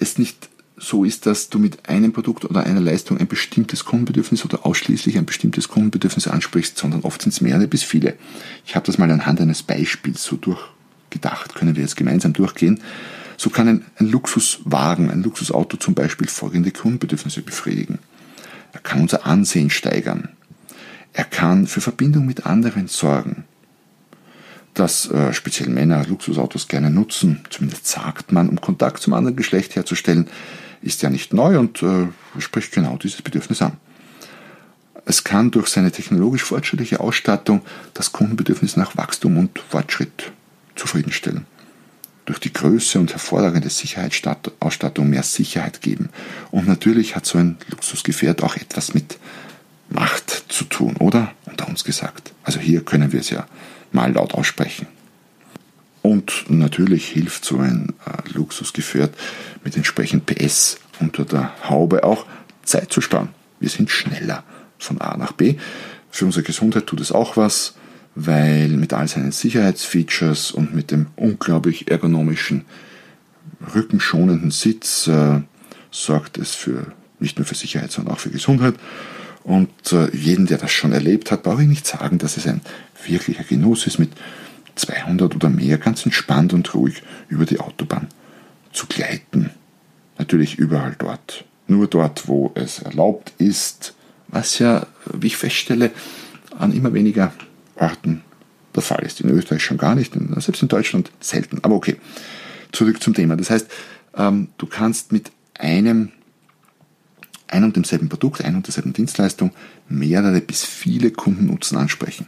es 0.00 0.18
nicht 0.18 0.48
so 0.76 1.04
ist, 1.04 1.26
dass 1.26 1.48
du 1.48 1.58
mit 1.58 1.88
einem 1.88 2.12
Produkt 2.12 2.44
oder 2.44 2.64
einer 2.64 2.80
Leistung 2.80 3.18
ein 3.18 3.26
bestimmtes 3.26 3.84
Kundenbedürfnis 3.84 4.44
oder 4.44 4.64
ausschließlich 4.64 5.18
ein 5.18 5.26
bestimmtes 5.26 5.68
Kundenbedürfnis 5.68 6.28
ansprichst, 6.28 6.78
sondern 6.78 7.02
oft 7.02 7.22
sind 7.22 7.32
es 7.32 7.40
mehrere 7.40 7.66
bis 7.66 7.82
viele. 7.82 8.16
Ich 8.64 8.76
habe 8.76 8.86
das 8.86 8.98
mal 8.98 9.10
anhand 9.10 9.40
eines 9.40 9.62
Beispiels 9.62 10.22
so 10.22 10.36
durchgedacht, 10.36 11.54
können 11.54 11.76
wir 11.76 11.82
jetzt 11.82 11.96
gemeinsam 11.96 12.32
durchgehen. 12.32 12.80
So 13.38 13.50
kann 13.50 13.68
ein, 13.68 13.84
ein 13.96 14.10
Luxuswagen, 14.10 15.10
ein 15.10 15.22
Luxusauto 15.22 15.76
zum 15.76 15.94
Beispiel 15.94 16.26
folgende 16.26 16.72
Kundenbedürfnisse 16.72 17.40
befriedigen. 17.40 18.00
Er 18.72 18.80
kann 18.80 19.00
unser 19.00 19.26
Ansehen 19.26 19.70
steigern. 19.70 20.30
Er 21.12 21.24
kann 21.24 21.68
für 21.68 21.80
Verbindung 21.80 22.26
mit 22.26 22.46
anderen 22.46 22.88
sorgen. 22.88 23.44
Dass 24.74 25.08
äh, 25.10 25.32
speziell 25.32 25.68
Männer 25.68 26.04
Luxusautos 26.04 26.66
gerne 26.66 26.90
nutzen, 26.90 27.40
zumindest 27.48 27.86
sagt 27.86 28.32
man, 28.32 28.48
um 28.48 28.60
Kontakt 28.60 29.00
zum 29.00 29.14
anderen 29.14 29.36
Geschlecht 29.36 29.76
herzustellen, 29.76 30.28
ist 30.82 31.02
ja 31.02 31.08
nicht 31.08 31.32
neu 31.32 31.58
und 31.60 31.82
äh, 31.82 32.08
spricht 32.38 32.72
genau 32.72 32.96
dieses 32.96 33.22
Bedürfnis 33.22 33.62
an. 33.62 33.76
Es 35.04 35.22
kann 35.22 35.52
durch 35.52 35.68
seine 35.68 35.92
technologisch 35.92 36.42
fortschrittliche 36.42 37.00
Ausstattung 37.00 37.62
das 37.94 38.12
Kundenbedürfnis 38.12 38.76
nach 38.76 38.96
Wachstum 38.96 39.38
und 39.38 39.58
Fortschritt 39.60 40.32
zufriedenstellen. 40.74 41.46
Durch 42.28 42.40
die 42.40 42.52
Größe 42.52 42.98
und 43.00 43.12
hervorragende 43.12 43.70
Sicherheitsausstattung 43.70 45.08
mehr 45.08 45.22
Sicherheit 45.22 45.80
geben. 45.80 46.10
Und 46.50 46.68
natürlich 46.68 47.16
hat 47.16 47.24
so 47.24 47.38
ein 47.38 47.56
Luxusgefährt 47.70 48.42
auch 48.42 48.54
etwas 48.56 48.92
mit 48.92 49.18
Macht 49.88 50.44
zu 50.50 50.64
tun, 50.64 50.96
oder? 50.98 51.32
Unter 51.46 51.66
uns 51.68 51.84
gesagt. 51.84 52.32
Also 52.42 52.60
hier 52.60 52.84
können 52.84 53.12
wir 53.12 53.20
es 53.20 53.30
ja 53.30 53.46
mal 53.92 54.12
laut 54.12 54.34
aussprechen. 54.34 54.86
Und 56.02 56.44
natürlich 56.50 57.08
hilft 57.08 57.46
so 57.46 57.60
ein 57.60 57.94
äh, 58.04 58.28
Luxusgefährt 58.34 59.14
mit 59.64 59.78
entsprechend 59.78 60.26
PS 60.26 60.80
unter 61.00 61.24
der 61.24 61.54
Haube 61.70 62.04
auch 62.04 62.26
Zeit 62.62 62.92
zu 62.92 63.00
sparen. 63.00 63.30
Wir 63.58 63.70
sind 63.70 63.90
schneller 63.90 64.44
von 64.78 65.00
A 65.00 65.16
nach 65.16 65.32
B. 65.32 65.56
Für 66.10 66.26
unsere 66.26 66.42
Gesundheit 66.42 66.88
tut 66.88 67.00
es 67.00 67.10
auch 67.10 67.38
was, 67.38 67.72
weil 68.20 68.68
mit 68.70 68.92
all 68.92 69.06
seinen 69.06 69.30
Sicherheitsfeatures 69.30 70.50
und 70.50 70.74
mit 70.74 70.90
dem 70.90 71.06
unglaublich 71.14 71.88
ergonomischen, 71.88 72.64
rückenschonenden 73.74 74.50
Sitz 74.50 75.06
äh, 75.06 75.40
sorgt 75.92 76.36
es 76.36 76.54
für 76.54 76.92
nicht 77.20 77.38
nur 77.38 77.46
für 77.46 77.54
Sicherheit, 77.54 77.92
sondern 77.92 78.14
auch 78.14 78.18
für 78.18 78.30
Gesundheit. 78.30 78.74
Und 79.44 79.70
äh, 79.92 80.14
jeden, 80.16 80.46
der 80.46 80.58
das 80.58 80.72
schon 80.72 80.92
erlebt 80.92 81.30
hat, 81.30 81.44
brauche 81.44 81.62
ich 81.62 81.68
nicht 81.68 81.86
sagen, 81.86 82.18
dass 82.18 82.36
es 82.36 82.46
ein 82.48 82.60
wirklicher 83.06 83.44
Genuss 83.44 83.86
ist, 83.86 83.98
mit 83.98 84.10
200 84.74 85.36
oder 85.36 85.48
mehr 85.48 85.78
ganz 85.78 86.04
entspannt 86.04 86.52
und 86.52 86.74
ruhig 86.74 87.02
über 87.28 87.46
die 87.46 87.60
Autobahn 87.60 88.08
zu 88.72 88.86
gleiten. 88.86 89.50
Natürlich 90.18 90.58
überall 90.58 90.96
dort. 90.98 91.44
Nur 91.68 91.86
dort, 91.86 92.26
wo 92.26 92.50
es 92.54 92.80
erlaubt 92.80 93.32
ist, 93.38 93.94
was 94.26 94.58
ja, 94.58 94.86
wie 95.12 95.28
ich 95.28 95.36
feststelle, 95.36 95.92
an 96.58 96.72
immer 96.72 96.92
weniger 96.92 97.32
Orten 97.78 98.22
der 98.74 98.82
Fall 98.82 99.04
ist. 99.04 99.20
In 99.20 99.30
Österreich 99.30 99.62
schon 99.62 99.78
gar 99.78 99.94
nicht, 99.94 100.14
selbst 100.36 100.62
in 100.62 100.68
Deutschland 100.68 101.10
selten. 101.20 101.58
Aber 101.62 101.74
okay, 101.74 101.96
zurück 102.72 103.02
zum 103.02 103.14
Thema. 103.14 103.36
Das 103.36 103.50
heißt, 103.50 103.68
ähm, 104.16 104.48
du 104.58 104.66
kannst 104.66 105.12
mit 105.12 105.30
einem 105.58 106.10
ein 107.48 107.64
und 107.64 107.76
demselben 107.76 108.08
Produkt, 108.08 108.44
ein 108.44 108.56
und 108.56 108.66
derselben 108.66 108.92
Dienstleistung 108.92 109.52
mehrere 109.88 110.40
bis 110.40 110.64
viele 110.64 111.10
Kundennutzen 111.10 111.78
ansprechen. 111.78 112.26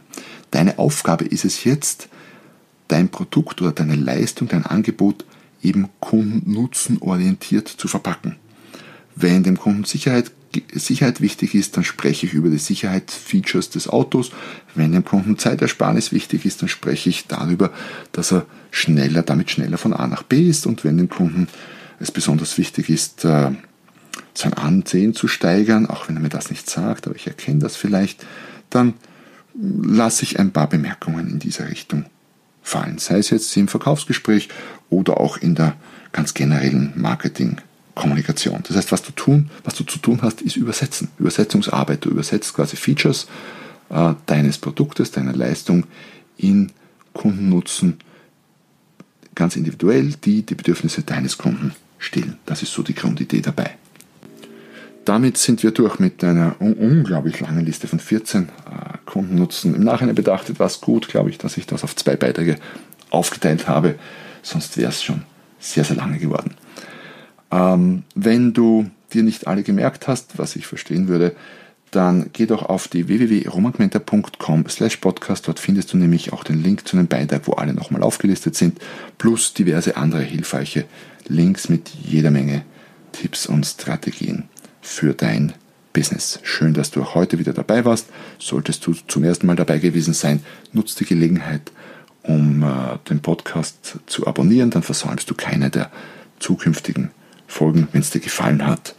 Deine 0.49 0.79
Aufgabe 0.79 1.25
ist 1.25 1.45
es 1.45 1.63
jetzt, 1.63 2.09
dein 2.87 3.09
Produkt 3.09 3.61
oder 3.61 3.71
deine 3.71 3.95
Leistung, 3.95 4.47
dein 4.47 4.65
Angebot 4.65 5.25
eben 5.61 5.89
kundennutzenorientiert 5.99 7.67
zu 7.67 7.87
verpacken. 7.87 8.35
Wenn 9.15 9.43
dem 9.43 9.57
Kunden 9.57 9.83
Sicherheit, 9.83 10.31
Sicherheit 10.73 11.21
wichtig 11.21 11.55
ist, 11.55 11.77
dann 11.77 11.83
spreche 11.83 12.25
ich 12.25 12.33
über 12.33 12.49
die 12.49 12.57
Sicherheitsfeatures 12.57 13.69
des 13.69 13.87
Autos. 13.87 14.31
Wenn 14.75 14.91
dem 14.91 15.05
Kunden 15.05 15.37
Zeitersparnis 15.37 16.11
wichtig 16.11 16.45
ist, 16.45 16.61
dann 16.61 16.69
spreche 16.69 17.09
ich 17.09 17.27
darüber, 17.27 17.71
dass 18.11 18.31
er 18.31 18.45
schneller, 18.69 19.21
damit 19.21 19.51
schneller 19.51 19.77
von 19.77 19.93
A 19.93 20.07
nach 20.07 20.23
B 20.23 20.47
ist. 20.47 20.65
Und 20.65 20.83
wenn 20.83 20.97
dem 20.97 21.09
Kunden 21.09 21.47
es 21.99 22.11
besonders 22.11 22.57
wichtig 22.57 22.89
ist, 22.89 23.25
äh, 23.25 23.51
sein 24.33 24.53
Ansehen 24.53 25.13
zu 25.13 25.27
steigern, 25.27 25.85
auch 25.87 26.07
wenn 26.07 26.15
er 26.15 26.21
mir 26.21 26.29
das 26.29 26.49
nicht 26.49 26.69
sagt, 26.69 27.07
aber 27.07 27.15
ich 27.15 27.27
erkenne 27.27 27.59
das 27.59 27.75
vielleicht, 27.75 28.25
dann 28.69 28.93
lasse 29.53 30.23
ich 30.23 30.39
ein 30.39 30.51
paar 30.51 30.67
Bemerkungen 30.67 31.29
in 31.29 31.39
dieser 31.39 31.69
Richtung 31.69 32.05
fallen. 32.61 32.97
Sei 32.97 33.17
es 33.17 33.29
jetzt 33.29 33.55
im 33.57 33.67
Verkaufsgespräch 33.67 34.49
oder 34.89 35.19
auch 35.19 35.37
in 35.37 35.55
der 35.55 35.75
ganz 36.11 36.33
generellen 36.33 36.93
Marketingkommunikation. 37.95 38.63
Das 38.67 38.77
heißt, 38.77 38.91
was 38.91 39.03
du 39.03 39.11
tun, 39.11 39.49
was 39.63 39.75
du 39.75 39.83
zu 39.83 39.99
tun 39.99 40.19
hast, 40.21 40.41
ist 40.41 40.55
übersetzen. 40.55 41.09
Übersetzungsarbeit. 41.19 42.03
Du 42.05 42.09
übersetzt 42.09 42.53
quasi 42.53 42.75
Features 42.75 43.27
äh, 43.89 44.13
deines 44.25 44.57
Produktes, 44.57 45.11
deiner 45.11 45.33
Leistung 45.33 45.85
in 46.37 46.71
Kundennutzen 47.13 47.99
ganz 49.35 49.55
individuell, 49.55 50.13
die 50.23 50.43
die 50.43 50.55
Bedürfnisse 50.55 51.03
deines 51.03 51.37
Kunden 51.37 51.73
stillen. 51.99 52.37
Das 52.45 52.61
ist 52.63 52.73
so 52.73 52.83
die 52.83 52.95
Grundidee 52.95 53.41
dabei. 53.41 53.71
Damit 55.05 55.37
sind 55.37 55.63
wir 55.63 55.71
durch 55.71 55.99
mit 55.99 56.23
einer 56.23 56.55
unglaublich 56.59 57.39
langen 57.39 57.65
Liste 57.65 57.87
von 57.87 57.99
14 57.99 58.43
äh, 58.43 58.49
Kundennutzen. 59.05 59.75
Im 59.75 59.83
Nachhinein 59.83 60.15
betrachtet 60.15 60.59
war 60.59 60.67
es 60.67 60.79
gut, 60.79 61.07
glaube 61.07 61.29
ich, 61.29 61.37
dass 61.37 61.57
ich 61.57 61.65
das 61.65 61.83
auf 61.83 61.95
zwei 61.95 62.15
Beiträge 62.15 62.57
aufgeteilt 63.09 63.67
habe. 63.67 63.95
Sonst 64.43 64.77
wäre 64.77 64.89
es 64.89 65.03
schon 65.03 65.23
sehr, 65.59 65.83
sehr 65.83 65.95
lange 65.95 66.17
geworden. 66.17 66.55
Ähm, 67.51 68.03
wenn 68.15 68.53
du 68.53 68.89
dir 69.13 69.23
nicht 69.23 69.47
alle 69.47 69.63
gemerkt 69.63 70.07
hast, 70.07 70.37
was 70.37 70.55
ich 70.55 70.67
verstehen 70.67 71.07
würde, 71.07 71.35
dann 71.91 72.29
geh 72.31 72.45
doch 72.45 72.63
auf 72.63 72.87
die 72.87 73.07
www.romagmenta.com 73.09 74.69
slash 74.69 74.97
podcast. 74.97 75.47
Dort 75.47 75.59
findest 75.59 75.91
du 75.91 75.97
nämlich 75.97 76.31
auch 76.31 76.45
den 76.45 76.63
Link 76.63 76.87
zu 76.87 76.97
einem 76.97 77.07
Beitrag, 77.07 77.47
wo 77.47 77.53
alle 77.53 77.73
nochmal 77.73 78.01
aufgelistet 78.01 78.55
sind, 78.55 78.79
plus 79.17 79.53
diverse 79.53 79.97
andere 79.97 80.21
hilfreiche 80.21 80.85
Links 81.27 81.67
mit 81.67 81.89
jeder 81.89 82.31
Menge 82.31 82.63
Tipps 83.11 83.45
und 83.45 83.65
Strategien 83.65 84.45
für 84.81 85.13
dein 85.13 85.53
Business. 85.91 86.39
Schön, 86.43 86.73
dass 86.73 86.91
du 86.91 87.01
auch 87.01 87.15
heute 87.15 87.39
wieder 87.39 87.51
dabei 87.51 87.83
warst. 87.83 88.07
Solltest 88.39 88.87
du 88.87 88.93
zum 88.93 89.25
ersten 89.25 89.45
Mal 89.45 89.57
dabei 89.57 89.77
gewesen 89.79 90.13
sein, 90.13 90.41
nutzt 90.71 91.01
die 91.01 91.05
Gelegenheit, 91.05 91.73
um 92.23 92.63
äh, 92.63 92.97
den 93.09 93.19
Podcast 93.19 93.99
zu 94.05 94.25
abonnieren. 94.27 94.69
Dann 94.69 94.83
versäumst 94.83 95.29
du 95.29 95.35
keine 95.35 95.69
der 95.69 95.91
zukünftigen 96.39 97.11
Folgen. 97.51 97.87
Wenn 97.91 98.01
es 98.01 98.09
dir 98.09 98.21
gefallen 98.21 98.65
hat, 98.65 98.95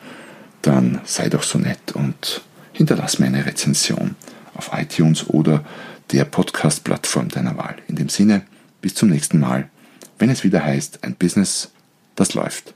dann 0.63 1.01
sei 1.05 1.29
doch 1.29 1.43
so 1.43 1.59
nett 1.59 1.93
und 1.93 2.43
hinterlass 2.73 3.19
mir 3.19 3.27
eine 3.27 3.45
Rezension 3.45 4.15
auf 4.55 4.71
iTunes 4.73 5.29
oder 5.29 5.65
der 6.13 6.25
Podcast-Plattform 6.25 7.29
deiner 7.29 7.57
Wahl. 7.57 7.77
In 7.89 7.97
dem 7.97 8.09
Sinne, 8.09 8.43
bis 8.81 8.95
zum 8.95 9.09
nächsten 9.09 9.41
Mal, 9.41 9.71
wenn 10.19 10.31
es 10.31 10.45
wieder 10.45 10.65
heißt, 10.65 11.01
ein 11.03 11.15
Business, 11.15 11.71
das 12.15 12.35
läuft. 12.35 12.75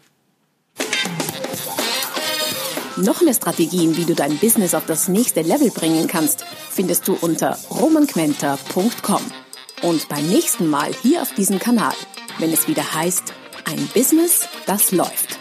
Noch 2.96 3.20
mehr 3.20 3.34
Strategien, 3.34 3.96
wie 3.98 4.06
du 4.06 4.14
dein 4.14 4.38
Business 4.38 4.74
auf 4.74 4.86
das 4.86 5.08
nächste 5.08 5.42
Level 5.42 5.70
bringen 5.70 6.06
kannst, 6.06 6.46
findest 6.70 7.06
du 7.06 7.14
unter 7.14 7.58
romanquenter.com. 7.70 9.20
Und 9.82 10.08
beim 10.08 10.26
nächsten 10.28 10.68
Mal 10.68 10.92
hier 11.02 11.20
auf 11.20 11.34
diesem 11.34 11.58
Kanal, 11.58 11.94
wenn 12.38 12.52
es 12.52 12.68
wieder 12.68 12.94
heißt, 12.94 13.34
ein 13.66 13.86
Business, 13.92 14.48
das 14.64 14.92
läuft. 14.92 15.35